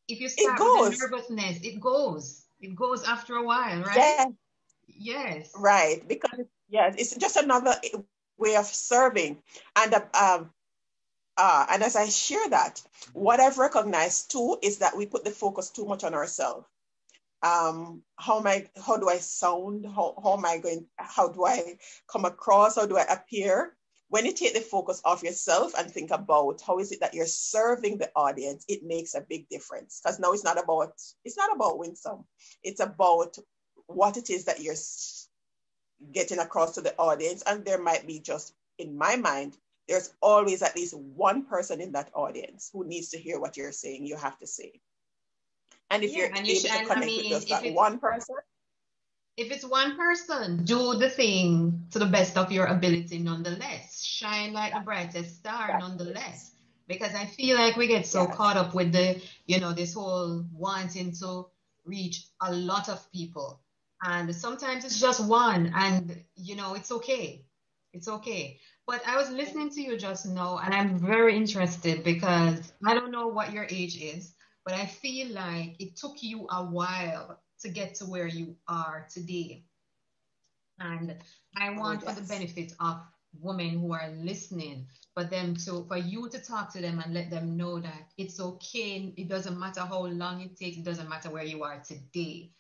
[0.09, 2.45] If you start with the nervousness, it goes.
[2.61, 3.97] It goes after a while, right?
[3.97, 4.33] Yes.
[4.87, 5.53] Yes.
[5.55, 6.07] Right.
[6.07, 7.75] Because yes, it's just another
[8.39, 9.43] way of serving.
[9.77, 10.51] And um,
[11.37, 15.31] uh, and as I share that, what I've recognized too is that we put the
[15.31, 16.67] focus too much on ourselves.
[17.43, 18.69] Um, how am I?
[18.85, 19.85] How do I sound?
[19.87, 20.87] How, how am I going?
[20.97, 21.77] How do I
[22.11, 22.77] come across?
[22.77, 23.77] How do I appear?
[24.09, 27.27] When you take the focus off yourself and think about how is it that you're
[27.27, 30.01] serving the audience, it makes a big difference.
[30.03, 30.93] Because now it's not about
[31.25, 32.25] it's not about winsome.
[32.63, 33.37] It's about
[33.87, 34.77] what it is that you're
[36.13, 37.43] getting across to the audience.
[37.47, 39.57] And there might be just, in my mind,
[39.89, 43.73] there's always at least one person in that audience who needs to hear what you're
[43.73, 44.81] saying, you have to say.
[45.91, 47.73] And if yeah, you're and you able should, to connect I mean, with just that
[47.75, 48.37] one person,
[49.37, 54.03] if it's one person, do the thing to the best of your ability nonetheless.
[54.03, 56.53] Shine like the brightest star nonetheless.
[56.87, 58.37] because I feel like we get so yes.
[58.37, 61.47] caught up with the, you know, this whole wanting to
[61.85, 63.61] reach a lot of people.
[64.03, 67.45] And sometimes it's just one, and, you know, it's okay.
[67.93, 68.59] It's okay.
[68.87, 73.11] But I was listening to you just now, and I'm very interested because I don't
[73.11, 77.69] know what your age is, but I feel like it took you a while to
[77.71, 79.65] get to where you are today.
[80.81, 81.17] And
[81.57, 82.15] I oh, want oh, yes.
[82.15, 83.01] for the benefit of
[83.41, 87.31] women who are listening for them to for you to talk to them and let
[87.31, 91.31] them know that it's okay it doesn't matter how long it takes it doesn't matter
[91.31, 92.51] where you are today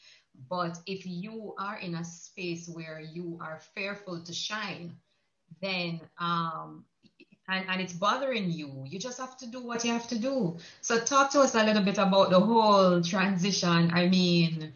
[0.48, 4.92] but if you are in a space where you are fearful to shine
[5.60, 6.84] then um
[7.48, 10.56] and, and it's bothering you you just have to do what you have to do
[10.80, 14.72] so talk to us a little bit about the whole transition i mean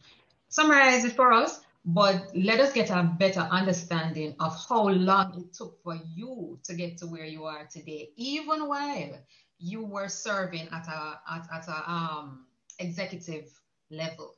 [0.48, 5.54] summarize it for us but let us get a better understanding of how long it
[5.54, 9.18] took for you to get to where you are today, even while
[9.58, 12.44] you were serving at a at, at a um,
[12.78, 13.48] executive
[13.90, 14.34] level.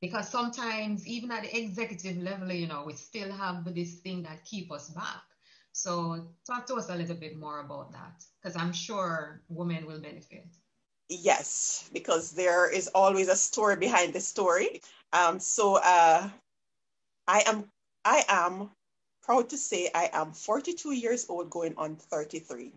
[0.00, 4.44] Because sometimes even at the executive level, you know, we still have this thing that
[4.44, 5.22] keep us back.
[5.72, 10.00] So talk to us a little bit more about that, because I'm sure women will
[10.00, 10.46] benefit.
[11.08, 14.80] Yes, because there is always a story behind the story.
[15.12, 16.28] Um, so uh,
[17.26, 17.64] I am
[18.04, 18.70] I am
[19.22, 22.72] proud to say I am 42 years old going on 33.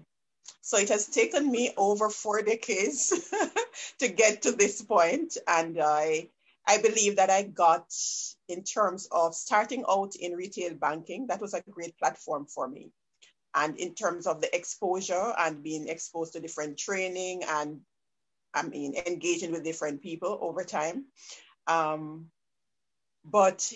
[0.62, 3.14] So it has taken me over four decades
[4.00, 6.30] to get to this point, and I
[6.68, 7.86] I believe that I got
[8.48, 12.92] in terms of starting out in retail banking, that was a great platform for me.
[13.54, 17.82] And in terms of the exposure and being exposed to different training and
[18.54, 21.06] I mean engaging with different people over time.
[21.68, 22.30] Um,
[23.26, 23.72] but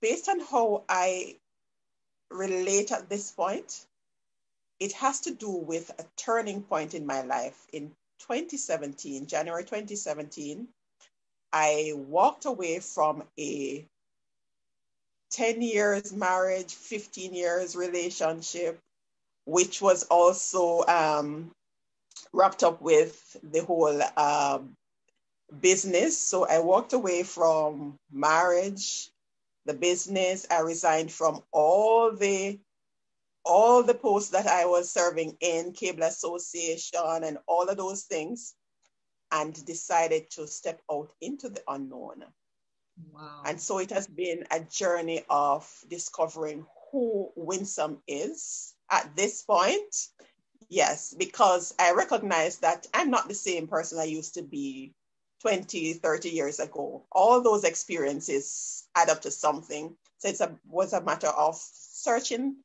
[0.00, 1.38] based on how I
[2.30, 3.86] relate at this point,
[4.80, 7.66] it has to do with a turning point in my life.
[7.72, 7.88] In
[8.20, 10.68] 2017, January 2017,
[11.54, 13.86] I walked away from a
[15.30, 18.80] 10 years marriage, 15 years relationship,
[19.46, 21.52] which was also um,
[22.32, 24.74] wrapped up with the whole um,
[25.60, 26.18] business.
[26.18, 29.10] So I walked away from marriage,
[29.64, 30.46] the business.
[30.50, 32.58] I resigned from all the
[33.44, 38.54] all the posts that I was serving in Cable Association and all of those things,
[39.34, 42.24] and decided to step out into the unknown.
[43.12, 43.42] Wow.
[43.44, 50.08] And so it has been a journey of discovering who Winsome is at this point.
[50.68, 54.94] Yes, because I recognize that I'm not the same person I used to be
[55.42, 57.04] 20, 30 years ago.
[57.10, 59.96] All those experiences add up to something.
[60.18, 62.56] So it was a matter of searching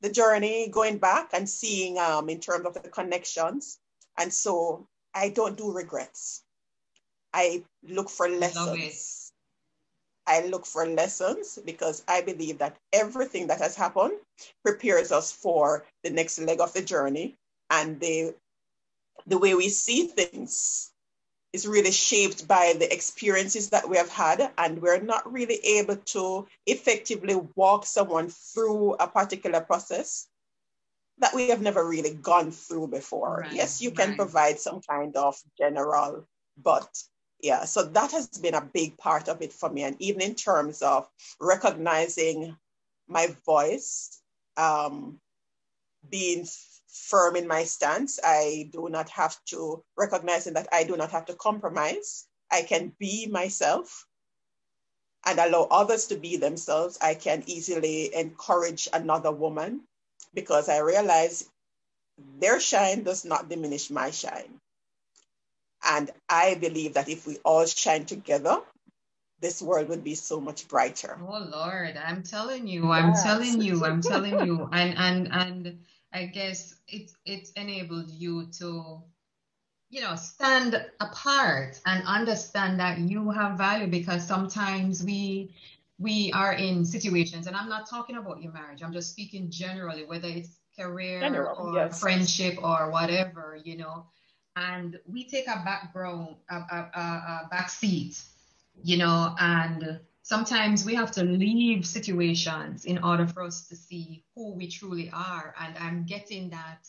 [0.00, 3.78] the journey, going back and seeing um, in terms of the connections.
[4.18, 6.42] And so I don't do regrets.
[7.32, 9.32] I look for lessons.
[10.26, 14.12] I look for lessons because I believe that everything that has happened
[14.62, 17.36] prepares us for the next leg of the journey
[17.70, 18.34] and the
[19.26, 20.90] the way we see things
[21.52, 25.96] is really shaped by the experiences that we have had, and we're not really able
[25.96, 30.28] to effectively walk someone through a particular process
[31.22, 33.40] that we have never really gone through before.
[33.42, 34.18] Right, yes, you can right.
[34.18, 36.26] provide some kind of general,
[36.62, 36.88] but
[37.40, 39.82] yeah, so that has been a big part of it for me.
[39.84, 41.08] And even in terms of
[41.40, 42.56] recognizing
[43.08, 44.20] my voice,
[44.56, 45.18] um,
[46.08, 46.46] being
[46.92, 48.20] firm in my stance.
[48.22, 52.26] I do not have to, recognizing that I do not have to compromise.
[52.50, 54.06] I can be myself
[55.24, 56.98] and allow others to be themselves.
[57.00, 59.82] I can easily encourage another woman
[60.34, 61.48] because I realize
[62.38, 64.60] their shine does not diminish my shine.
[65.84, 68.58] And I believe that if we all shine together,
[69.40, 71.18] this world would be so much brighter.
[71.20, 73.22] Oh Lord, I'm telling you, I'm yes.
[73.24, 74.68] telling you, I'm telling you.
[74.72, 75.78] And and and
[76.12, 79.02] I guess it it enabled you to,
[79.90, 85.52] you know, stand apart and understand that you have value because sometimes we
[85.98, 88.82] we are in situations, and I'm not talking about your marriage.
[88.82, 92.00] I'm just speaking generally, whether it's career General, or yes.
[92.00, 94.06] friendship or whatever, you know.
[94.56, 98.20] And we take a background, a, a, a, a back seat,
[98.82, 104.24] you know, and sometimes we have to leave situations in order for us to see
[104.34, 106.88] who we truly are and i'm getting that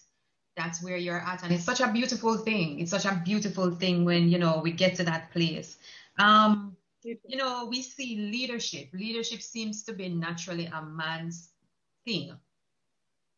[0.56, 4.06] that's where you're at and it's such a beautiful thing it's such a beautiful thing
[4.06, 5.78] when you know we get to that place
[6.20, 11.50] um you know we see leadership leadership seems to be naturally a man's
[12.06, 12.36] thing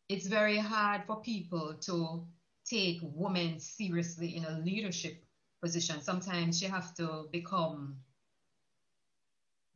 [0.08, 2.26] it's very hard for people to
[2.66, 5.24] take women seriously in a leadership
[5.62, 6.02] position.
[6.02, 7.96] Sometimes you have to become,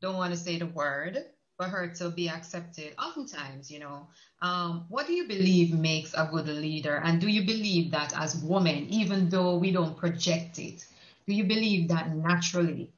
[0.01, 1.25] don't want to say the word,
[1.57, 2.93] for her to be accepted.
[2.97, 4.07] Oftentimes, you know,
[4.41, 7.01] um, what do you believe makes a good leader?
[7.03, 10.85] And do you believe that as women, even though we don't project it,
[11.27, 12.91] do you believe that naturally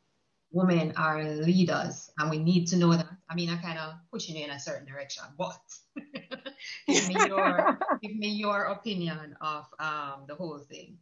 [0.52, 3.08] women are leaders and we need to know that?
[3.30, 5.62] I mean, I kind of pushing you in a certain direction, but
[6.88, 10.98] give me your give me your opinion of um, the whole thing.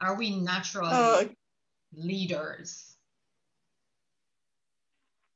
[0.00, 1.24] Are we naturally uh,
[1.94, 2.96] leaders?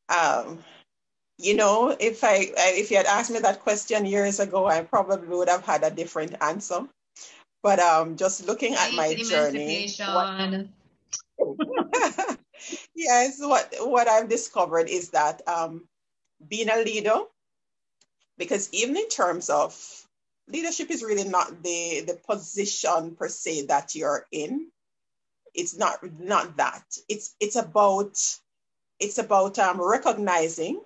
[0.09, 0.65] Um,
[1.39, 5.29] you know, if I if you had asked me that question years ago, I probably
[5.29, 6.89] would have had a different answer.
[7.63, 10.67] But um, just looking at my journey, what,
[12.95, 15.89] yes, what what I've discovered is that um,
[16.47, 17.19] being a leader,
[18.39, 19.75] because even in terms of
[20.49, 24.69] leadership, is really not the the position per se that you're in.
[25.55, 26.85] It's not not that.
[27.09, 28.19] It's it's about
[28.99, 30.81] it's about um, recognizing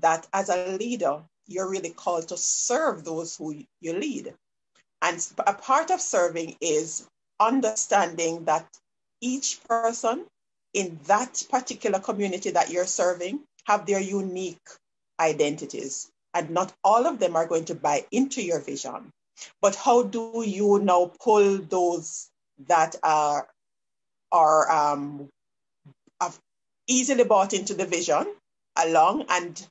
[0.00, 4.34] that as a leader, you're really called to serve those who you lead.
[5.02, 7.06] And a part of serving is
[7.38, 8.66] understanding that
[9.20, 10.26] each person
[10.76, 14.68] in that particular community that you're serving have their unique
[15.18, 16.10] identities.
[16.34, 19.10] And not all of them are going to buy into your vision.
[19.62, 22.28] But how do you now pull those
[22.68, 23.48] that are,
[24.30, 25.30] are um,
[26.86, 28.26] easily bought into the vision
[28.76, 29.66] along and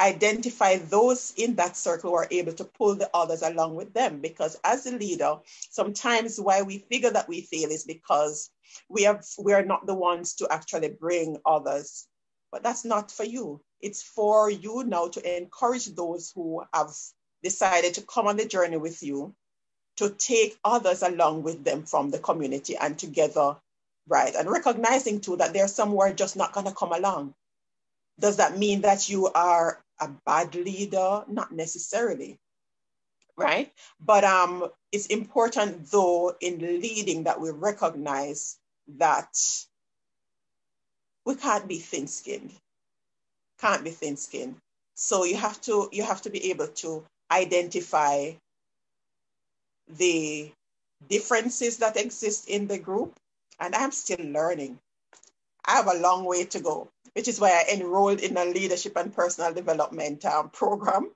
[0.00, 4.20] identify those in that circle who are able to pull the others along with them.
[4.20, 5.38] Because as a leader,
[5.70, 8.50] sometimes why we figure that we fail is because
[8.88, 12.06] we have we are not the ones to actually bring others.
[12.52, 13.60] But that's not for you.
[13.80, 16.94] It's for you now to encourage those who have
[17.42, 19.34] decided to come on the journey with you
[19.96, 23.56] to take others along with them from the community and together,
[24.06, 24.34] right?
[24.34, 27.34] And recognizing too that there's some who are just not going to come along.
[28.18, 31.24] Does that mean that you are a bad leader?
[31.28, 32.38] Not necessarily,
[33.36, 33.72] right?
[34.00, 38.58] But um, it's important though in leading that we recognize
[38.98, 39.36] that
[41.24, 42.52] we can't be thin-skinned,
[43.60, 44.56] can't be thin-skinned.
[44.94, 48.32] So you have to you have to be able to identify
[49.88, 50.50] the
[51.08, 53.14] differences that exist in the group.
[53.58, 54.78] And I'm still learning.
[55.64, 58.94] I have a long way to go which is why I enrolled in a leadership
[58.96, 61.12] and personal development um, program.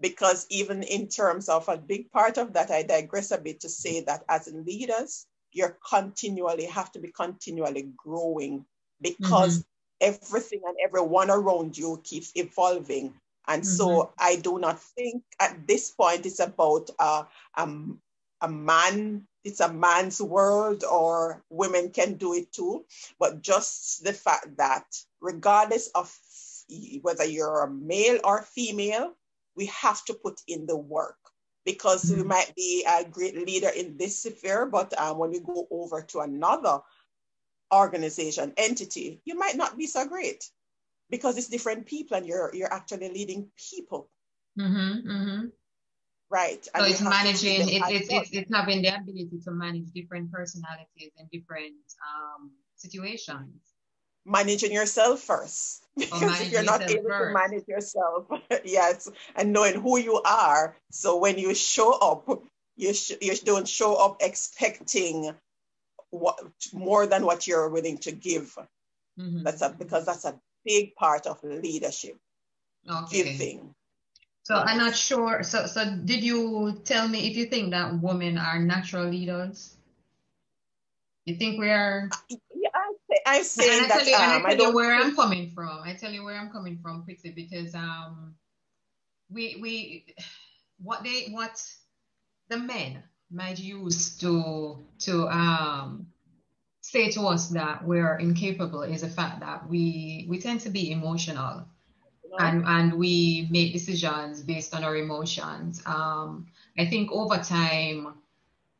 [0.00, 3.68] Because even in terms of a big part of that, I digress a bit to
[3.68, 8.66] say that as leaders, you're continually have to be continually growing
[9.00, 10.12] because mm-hmm.
[10.14, 13.14] everything and everyone around you keeps evolving.
[13.46, 13.70] And mm-hmm.
[13.70, 17.22] so I do not think at this point it's about uh,
[17.56, 18.00] um,
[18.40, 22.84] a man it's a man's world or women can do it too.
[23.18, 24.84] But just the fact that
[25.20, 26.12] regardless of
[27.02, 29.14] whether you're a male or female,
[29.54, 31.16] we have to put in the work
[31.64, 32.22] because mm-hmm.
[32.22, 36.02] we might be a great leader in this sphere, but um, when we go over
[36.02, 36.80] to another
[37.72, 40.44] organization, entity, you might not be so great
[41.08, 44.10] because it's different people and you're, you're actually leading people.
[44.58, 45.46] Mm-hmm, mm-hmm.
[46.28, 46.64] Right.
[46.64, 51.30] So it's managing, it, it's, it's, it's having the ability to manage different personalities and
[51.30, 53.60] different um, situations.
[54.24, 55.84] Managing yourself first.
[55.96, 57.28] Because if you're not able first.
[57.28, 58.26] to manage yourself,
[58.64, 60.76] yes, and knowing who you are.
[60.90, 62.28] So when you show up,
[62.76, 65.32] you, sh- you don't show up expecting
[66.10, 66.38] what
[66.72, 68.58] more than what you're willing to give.
[69.18, 69.44] Mm-hmm.
[69.44, 72.18] That's a, because that's a big part of leadership.
[72.88, 73.22] Okay.
[73.22, 73.74] Giving
[74.46, 75.42] so I'm not sure.
[75.42, 79.74] So, so did you tell me if you think that women are natural leaders?
[81.24, 82.08] You think we are?
[82.30, 82.68] Yeah,
[83.26, 85.80] I'm saying and I tell you, um, I tell you where I'm coming from.
[85.82, 88.36] I tell you where I'm coming from quickly because um,
[89.32, 90.14] we we
[90.80, 91.60] what they what
[92.48, 96.06] the men might use to to um
[96.82, 100.92] say to us that we're incapable is the fact that we we tend to be
[100.92, 101.66] emotional
[102.38, 105.82] and, and we make decisions based on our emotions.
[105.86, 106.46] Um,
[106.78, 108.14] I think over time,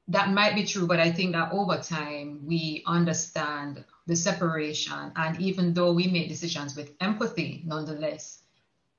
[0.09, 5.13] that might be true, but I think that over time we understand the separation.
[5.17, 8.43] And even though we make decisions with empathy, nonetheless,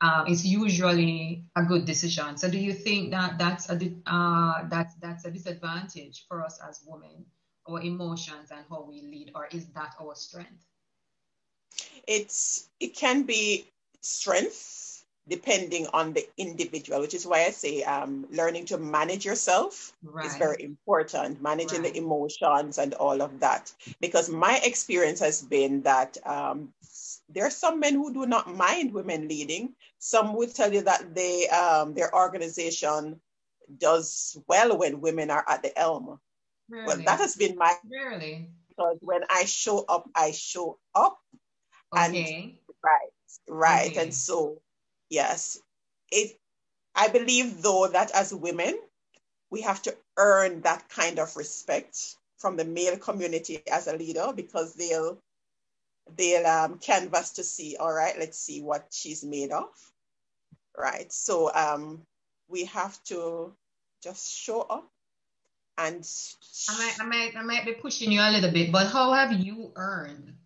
[0.01, 2.37] uh, it's usually a good decision.
[2.37, 6.83] So, do you think that that's a uh, that's that's a disadvantage for us as
[6.85, 7.25] women,
[7.67, 10.65] our emotions and how we lead, or is that our strength?
[12.07, 13.65] It's it can be
[14.07, 19.93] strength, depending on the individual, which is why I say um, learning to manage yourself
[20.01, 20.25] right.
[20.25, 21.93] is very important, managing right.
[21.93, 23.71] the emotions and all of that.
[23.99, 26.73] Because my experience has been that um,
[27.29, 29.75] there are some men who do not mind women leading.
[29.99, 33.19] Some would tell you that they um, their organization
[33.77, 36.19] does well when women are at the elm.
[36.69, 36.85] Really?
[36.87, 41.19] Well, that has been my really because when I show up, I show up.
[41.95, 42.05] Okay.
[42.05, 42.53] And
[42.83, 43.09] right,
[43.49, 43.91] right.
[43.91, 44.01] Okay.
[44.03, 44.61] And so
[45.09, 45.59] yes,
[46.11, 46.37] it
[46.95, 48.77] I believe though that as women,
[49.51, 54.31] we have to earn that kind of respect from the male community as a leader
[54.35, 55.19] because they'll
[56.17, 59.69] they'll um, canvas to see, all right, let's see what she's made of,
[60.77, 61.11] right?
[61.11, 62.01] So um,
[62.49, 63.53] we have to
[64.03, 64.89] just show up
[65.77, 66.07] and.
[66.69, 69.33] I might, I might, I might be pushing you a little bit, but how have
[69.33, 70.36] you earned?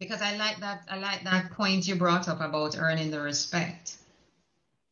[0.00, 3.96] Because I like that, I like that point you brought up about earning the respect.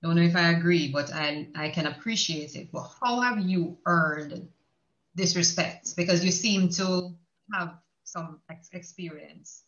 [0.03, 2.71] Don't know if I agree, but I, I can appreciate it.
[2.73, 4.49] But how have you earned
[5.15, 5.97] this respect?
[5.97, 7.15] Because you seem to
[7.55, 9.63] have some ex- experience.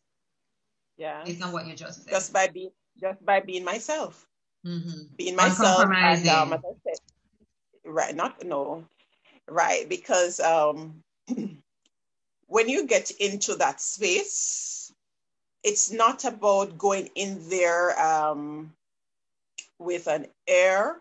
[0.97, 1.23] Yeah.
[1.27, 2.11] It's not what you just said.
[2.11, 2.71] Just by being
[3.01, 4.27] just by being myself.
[4.67, 5.15] Mm-hmm.
[5.17, 6.99] Being myself and um, as I said,
[7.85, 8.85] right, not no,
[9.49, 11.01] right, because um
[12.47, 14.78] when you get into that space,
[15.65, 18.73] it's not about going in there um
[19.79, 20.97] with an air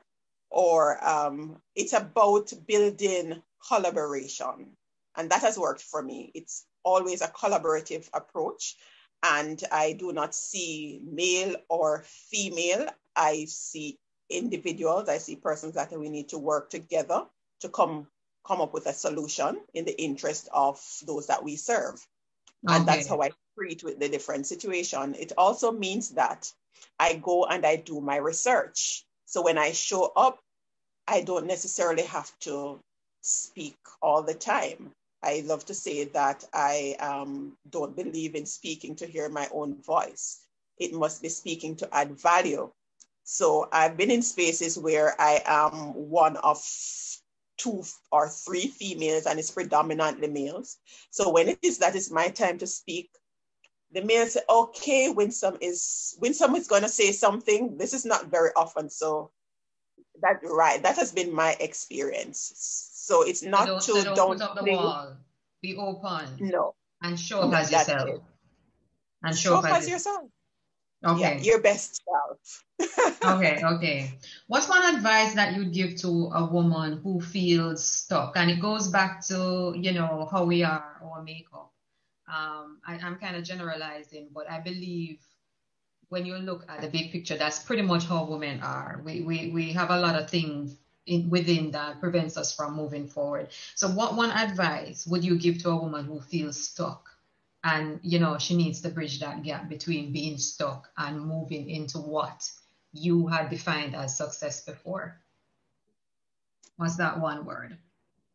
[0.49, 4.67] or um, it's about building collaboration
[5.17, 8.77] and that has worked for me it's always a collaborative approach.
[9.23, 12.87] And I do not see male or female.
[13.15, 13.97] I see
[14.29, 15.09] individuals.
[15.09, 17.25] I see persons that we need to work together
[17.61, 18.07] to come
[18.45, 21.95] come up with a solution in the interest of those that we serve.
[22.65, 22.75] Okay.
[22.75, 25.15] And that's how I treat with the different situation.
[25.15, 26.51] It also means that
[26.99, 29.05] I go and I do my research.
[29.25, 30.39] So when I show up,
[31.07, 32.79] I don't necessarily have to
[33.21, 34.91] speak all the time.
[35.23, 39.81] I love to say that I um, don't believe in speaking to hear my own
[39.81, 40.39] voice.
[40.77, 42.71] It must be speaking to add value.
[43.23, 46.61] So I've been in spaces where I am one of
[47.57, 50.77] two or three females and it's predominantly males.
[51.09, 53.09] So when it is that is my time to speak,
[53.91, 57.77] the male say, okay, Winsome is Winsome is gonna say something.
[57.77, 58.89] This is not very often.
[58.89, 59.31] So
[60.21, 62.53] that right, that has been my experience.
[63.07, 65.17] So it's not don't, to don't, don't up the wall.
[65.61, 66.37] Be open.
[66.39, 66.75] No.
[67.01, 68.09] And show up as yourself.
[68.09, 68.21] It.
[69.23, 70.29] And show, show up as yourself.
[71.05, 71.37] Okay.
[71.37, 72.63] Yeah, your best self.
[73.23, 74.11] okay, okay.
[74.47, 78.35] What's one advice that you'd give to a woman who feels stuck?
[78.35, 81.71] And it goes back to, you know, how we are, our makeup.
[82.27, 85.19] Um, I, I'm kind of generalizing, but I believe
[86.09, 89.01] when you look at the big picture, that's pretty much how women are.
[89.03, 93.07] We, we, we have a lot of things in, within that prevents us from moving
[93.07, 93.49] forward.
[93.75, 97.09] So, what one advice would you give to a woman who feels stuck,
[97.63, 101.97] and you know she needs to bridge that gap between being stuck and moving into
[101.97, 102.49] what
[102.93, 105.19] you had defined as success before?
[106.77, 107.77] What's that one word?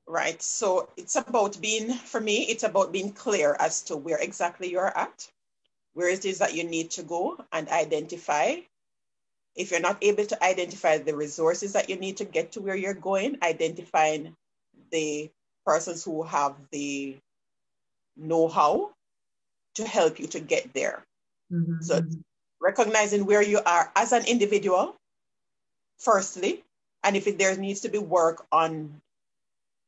[0.07, 0.43] Right.
[0.43, 4.97] So it's about being, for me, it's about being clear as to where exactly you're
[4.99, 5.31] at,
[5.95, 8.57] where it is that you need to go, and identify
[9.55, 12.75] if you're not able to identify the resources that you need to get to where
[12.75, 14.35] you're going, identifying
[14.91, 15.31] the
[15.65, 17.17] persons who have the
[18.17, 18.91] know-how
[19.75, 21.05] to help you to get there.
[21.53, 21.83] Mm-hmm.
[21.83, 22.03] So
[22.61, 24.97] recognizing where you are as an individual,
[25.99, 26.65] firstly,
[27.05, 29.01] and if there needs to be work on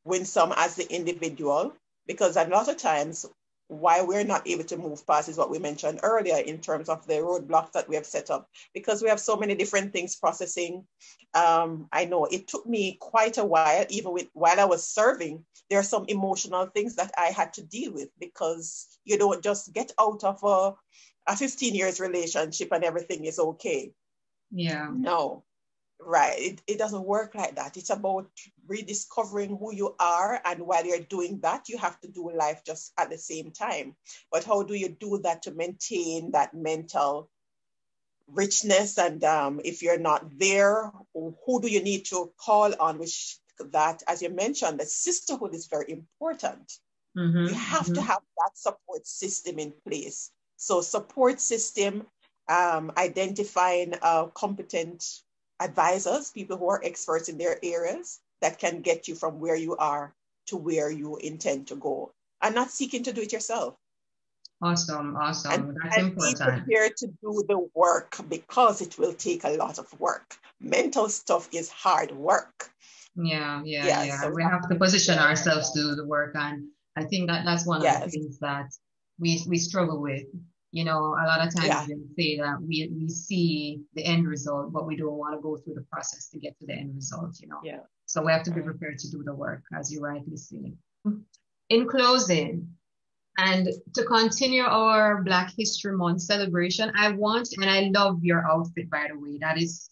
[0.04, 1.72] Winsome as the individual,
[2.06, 3.24] because a lot of times
[3.68, 7.06] why we're not able to move past is what we mentioned earlier in terms of
[7.06, 10.84] the roadblocks that we have set up because we have so many different things processing.
[11.32, 15.44] Um, I know it took me quite a while, even with while I was serving,
[15.70, 19.72] there are some emotional things that I had to deal with because you don't just
[19.72, 20.74] get out of a,
[21.32, 23.92] a 15 years relationship and everything is okay.
[24.50, 24.90] Yeah.
[24.92, 25.42] No,
[26.00, 27.76] right it, it doesn't work like that.
[27.76, 28.28] It's about
[28.66, 32.92] rediscovering who you are and while you're doing that you have to do life just
[32.98, 33.94] at the same time.
[34.30, 37.30] But how do you do that to maintain that mental
[38.28, 38.98] richness?
[38.98, 43.38] And um, if you're not there who do you need to call on which
[43.72, 46.72] that as you mentioned the sisterhood is very important.
[47.16, 47.94] Mm-hmm, you have mm-hmm.
[47.94, 50.32] to have that support system in place.
[50.56, 52.06] So support system
[52.48, 55.04] um, identifying a competent
[55.60, 59.76] advisors, people who are experts in their areas that can get you from where you
[59.76, 60.12] are
[60.46, 63.76] to where you intend to go and not seeking to do it yourself.
[64.62, 65.52] Awesome, awesome.
[65.52, 66.38] And, That's and important.
[66.38, 70.36] Be prepared to do the work because it will take a lot of work.
[70.60, 72.70] Mental stuff is hard work.
[73.16, 74.02] Yeah, yeah, yeah.
[74.04, 74.20] yeah.
[74.20, 77.66] So we have to position ourselves to do the work, and I think that that's
[77.66, 78.70] one of the things that
[79.18, 80.24] we we struggle with.
[80.74, 81.86] You know, a lot of times yeah.
[81.86, 85.56] we say that we we see the end result, but we don't want to go
[85.56, 87.38] through the process to get to the end result.
[87.40, 87.60] You know.
[87.62, 87.82] Yeah.
[88.06, 90.72] So we have to be prepared to do the work, as you rightly say.
[91.68, 92.66] In closing,
[93.38, 98.90] and to continue our Black History Month celebration, I want, and I love your outfit,
[98.90, 99.38] by the way.
[99.38, 99.90] That is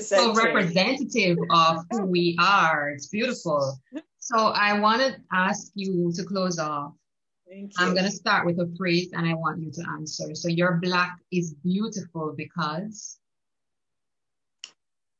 [0.00, 2.90] so representative of who we are.
[2.90, 3.78] It's beautiful.
[4.24, 6.94] So I want to ask you to close off.
[7.78, 10.34] I'm going to start with a phrase and I want you to answer.
[10.34, 13.18] So your black is beautiful because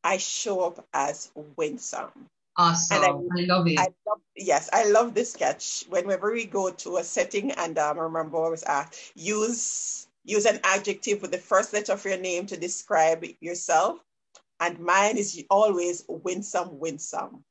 [0.03, 2.29] I show up as winsome.
[2.57, 3.03] Awesome.
[3.03, 3.79] I, I, love it.
[3.79, 5.85] I love, yes, I love this sketch.
[5.89, 10.47] Whenever we go to a setting and um, I remember I was asked, use use
[10.47, 13.99] an adjective with the first letter of your name to describe yourself.
[14.61, 17.45] And mine is always winsome, winsome.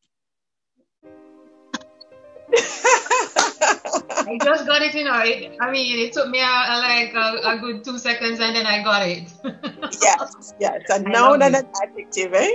[4.27, 5.11] I just got it, you know.
[5.11, 8.65] I mean, it took me a, a like a, a, good two seconds and then
[8.65, 9.31] I got it.
[10.01, 10.81] yes, yes.
[10.89, 12.51] A noun and an adjective, eh?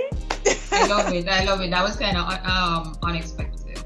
[0.71, 1.27] I love it.
[1.27, 1.71] I love it.
[1.71, 3.83] That was kind of um, unexpected.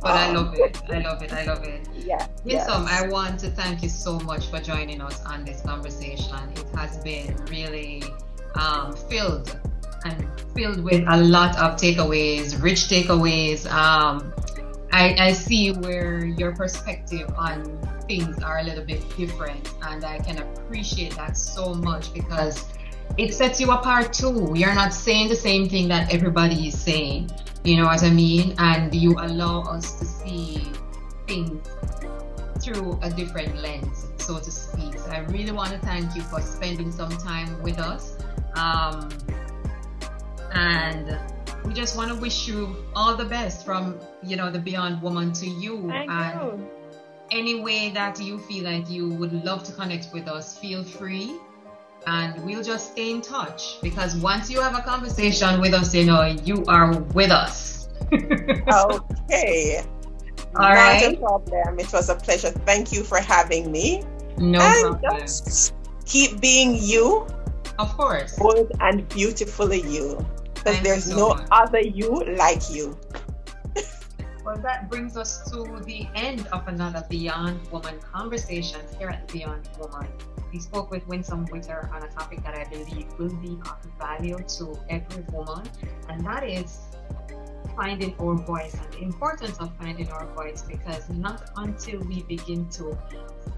[0.00, 0.82] But I love it.
[0.90, 1.32] I love it.
[1.32, 1.88] I love it.
[1.94, 2.26] Yeah.
[2.44, 2.68] Yes.
[2.68, 6.36] I want to thank you so much for joining us on this conversation.
[6.56, 8.02] It has been really
[8.56, 9.56] um, filled
[10.04, 13.70] and filled with a lot of takeaways, rich takeaways.
[13.70, 14.34] Um,
[14.92, 20.18] I, I see where your perspective on things are a little bit different, and I
[20.18, 22.66] can appreciate that so much because
[23.16, 24.52] it sets you apart too.
[24.54, 27.30] You're not saying the same thing that everybody is saying,
[27.64, 28.54] you know what I mean?
[28.58, 30.62] And you allow us to see
[31.26, 31.66] things
[32.62, 34.98] through a different lens, so to speak.
[34.98, 38.18] So I really want to thank you for spending some time with us.
[38.54, 39.08] Um,
[40.52, 41.18] and
[41.64, 45.32] we just want to wish you all the best from you know the beyond woman
[45.34, 45.88] to you.
[45.88, 46.70] Thank and you.
[47.30, 51.38] any way that you feel like you would love to connect with us feel free.
[52.04, 56.04] And we'll just stay in touch because once you have a conversation with us you
[56.04, 57.88] know you are with us.
[59.32, 59.82] Okay.
[60.56, 61.14] All Not right.
[61.14, 61.78] a problem.
[61.78, 62.50] It was a pleasure.
[62.50, 64.02] Thank you for having me.
[64.36, 65.20] No and problem.
[65.20, 65.72] just
[66.04, 67.26] keep being you.
[67.78, 68.36] Of course.
[68.38, 70.26] Good and beautifully you
[70.64, 71.48] because there's so no much.
[71.50, 72.98] other you like you.
[74.44, 79.68] well, that brings us to the end of another Beyond Woman conversations here at Beyond
[79.78, 80.08] Woman.
[80.52, 84.36] We spoke with Winsome Witter on a topic that I believe will be of value
[84.36, 85.64] to every woman,
[86.08, 86.78] and that is
[87.76, 92.68] finding our voice and the importance of finding our voice because not until we begin
[92.70, 92.98] to